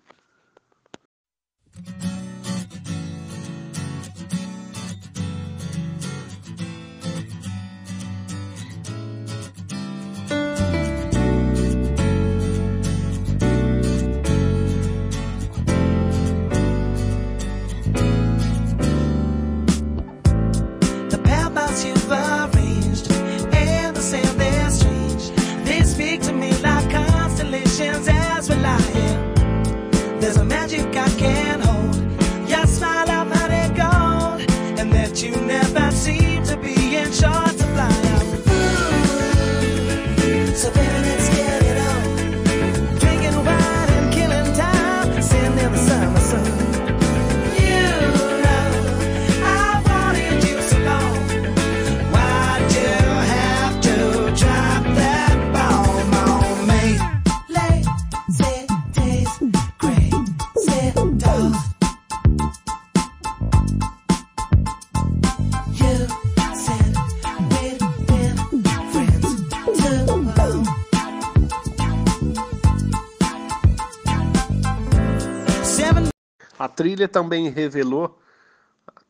A 76.59 76.67
trilha 76.67 77.07
também 77.07 77.47
revelou 77.47 78.19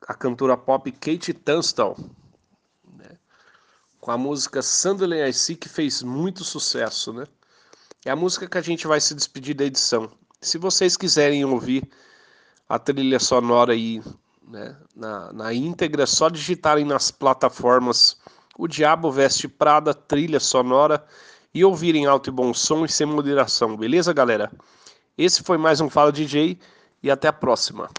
a 0.07 0.13
cantora 0.13 0.55
pop 0.55 0.91
Kate 0.91 1.33
Tunstall, 1.33 1.97
né? 2.95 3.17
com 3.99 4.11
a 4.11 4.17
música 4.19 4.61
Sunderland 4.61 5.27
I 5.27 5.33
See, 5.33 5.55
que 5.55 5.67
fez 5.67 6.03
muito 6.03 6.43
sucesso. 6.43 7.11
Né? 7.11 7.25
É 8.05 8.11
a 8.11 8.15
música 8.15 8.47
que 8.47 8.59
a 8.59 8.61
gente 8.61 8.85
vai 8.85 9.01
se 9.01 9.15
despedir 9.15 9.55
da 9.55 9.65
edição. 9.65 10.11
Se 10.39 10.59
vocês 10.59 10.95
quiserem 10.95 11.43
ouvir 11.43 11.89
a 12.69 12.77
trilha 12.77 13.19
sonora 13.19 13.73
aí 13.73 13.99
né, 14.47 14.77
na, 14.95 15.33
na 15.33 15.51
íntegra, 15.51 16.05
só 16.05 16.29
digitarem 16.29 16.85
nas 16.85 17.09
plataformas 17.09 18.15
O 18.59 18.67
Diabo 18.67 19.11
Veste 19.11 19.47
Prada, 19.47 19.91
trilha 19.91 20.39
sonora, 20.39 21.03
e 21.51 21.65
ouvirem 21.65 22.05
alto 22.05 22.29
e 22.29 22.31
bom 22.31 22.53
som 22.53 22.85
e 22.85 22.89
sem 22.89 23.07
moderação, 23.07 23.75
beleza, 23.75 24.13
galera? 24.13 24.51
Esse 25.17 25.41
foi 25.41 25.57
mais 25.57 25.81
um 25.81 25.89
Fala 25.89 26.11
DJ 26.11 26.59
e 27.01 27.09
até 27.09 27.27
a 27.27 27.33
próxima. 27.33 27.89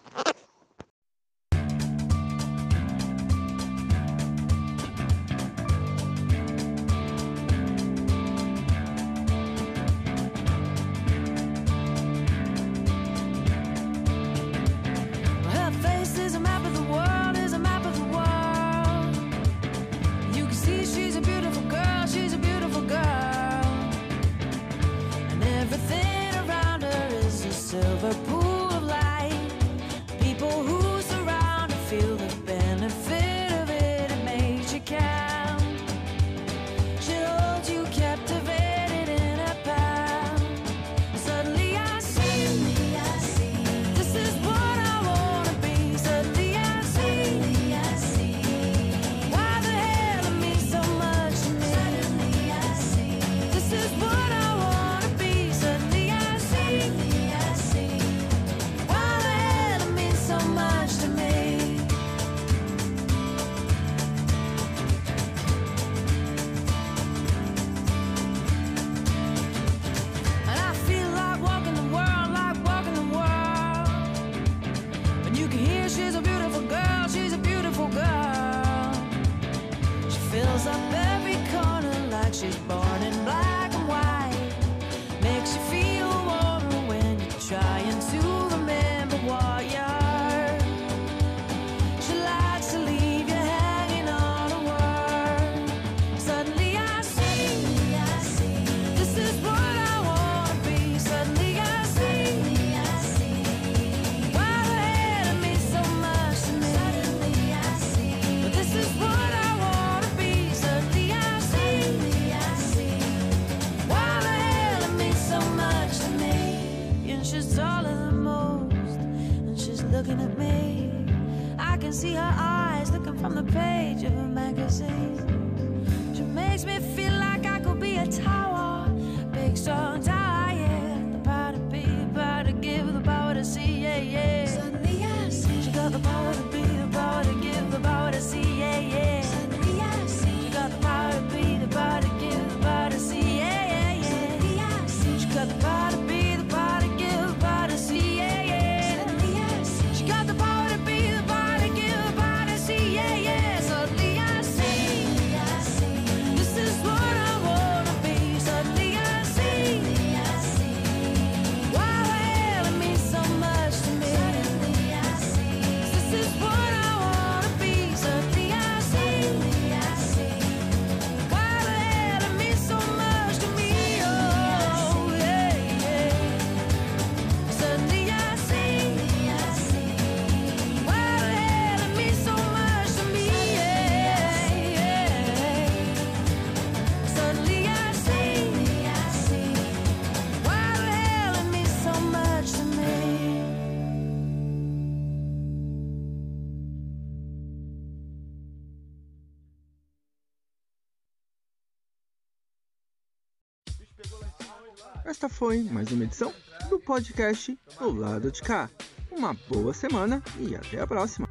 foi 205.41 205.63
mais 205.63 205.91
uma 205.91 206.05
edição 206.05 206.35
do 206.69 206.79
podcast 206.79 207.59
Do 207.79 207.95
Lado 207.95 208.31
de 208.31 208.43
Cá. 208.43 208.69
Uma 209.11 209.33
boa 209.49 209.73
semana 209.73 210.23
e 210.39 210.55
até 210.55 210.79
a 210.83 210.87
próxima! 210.87 211.31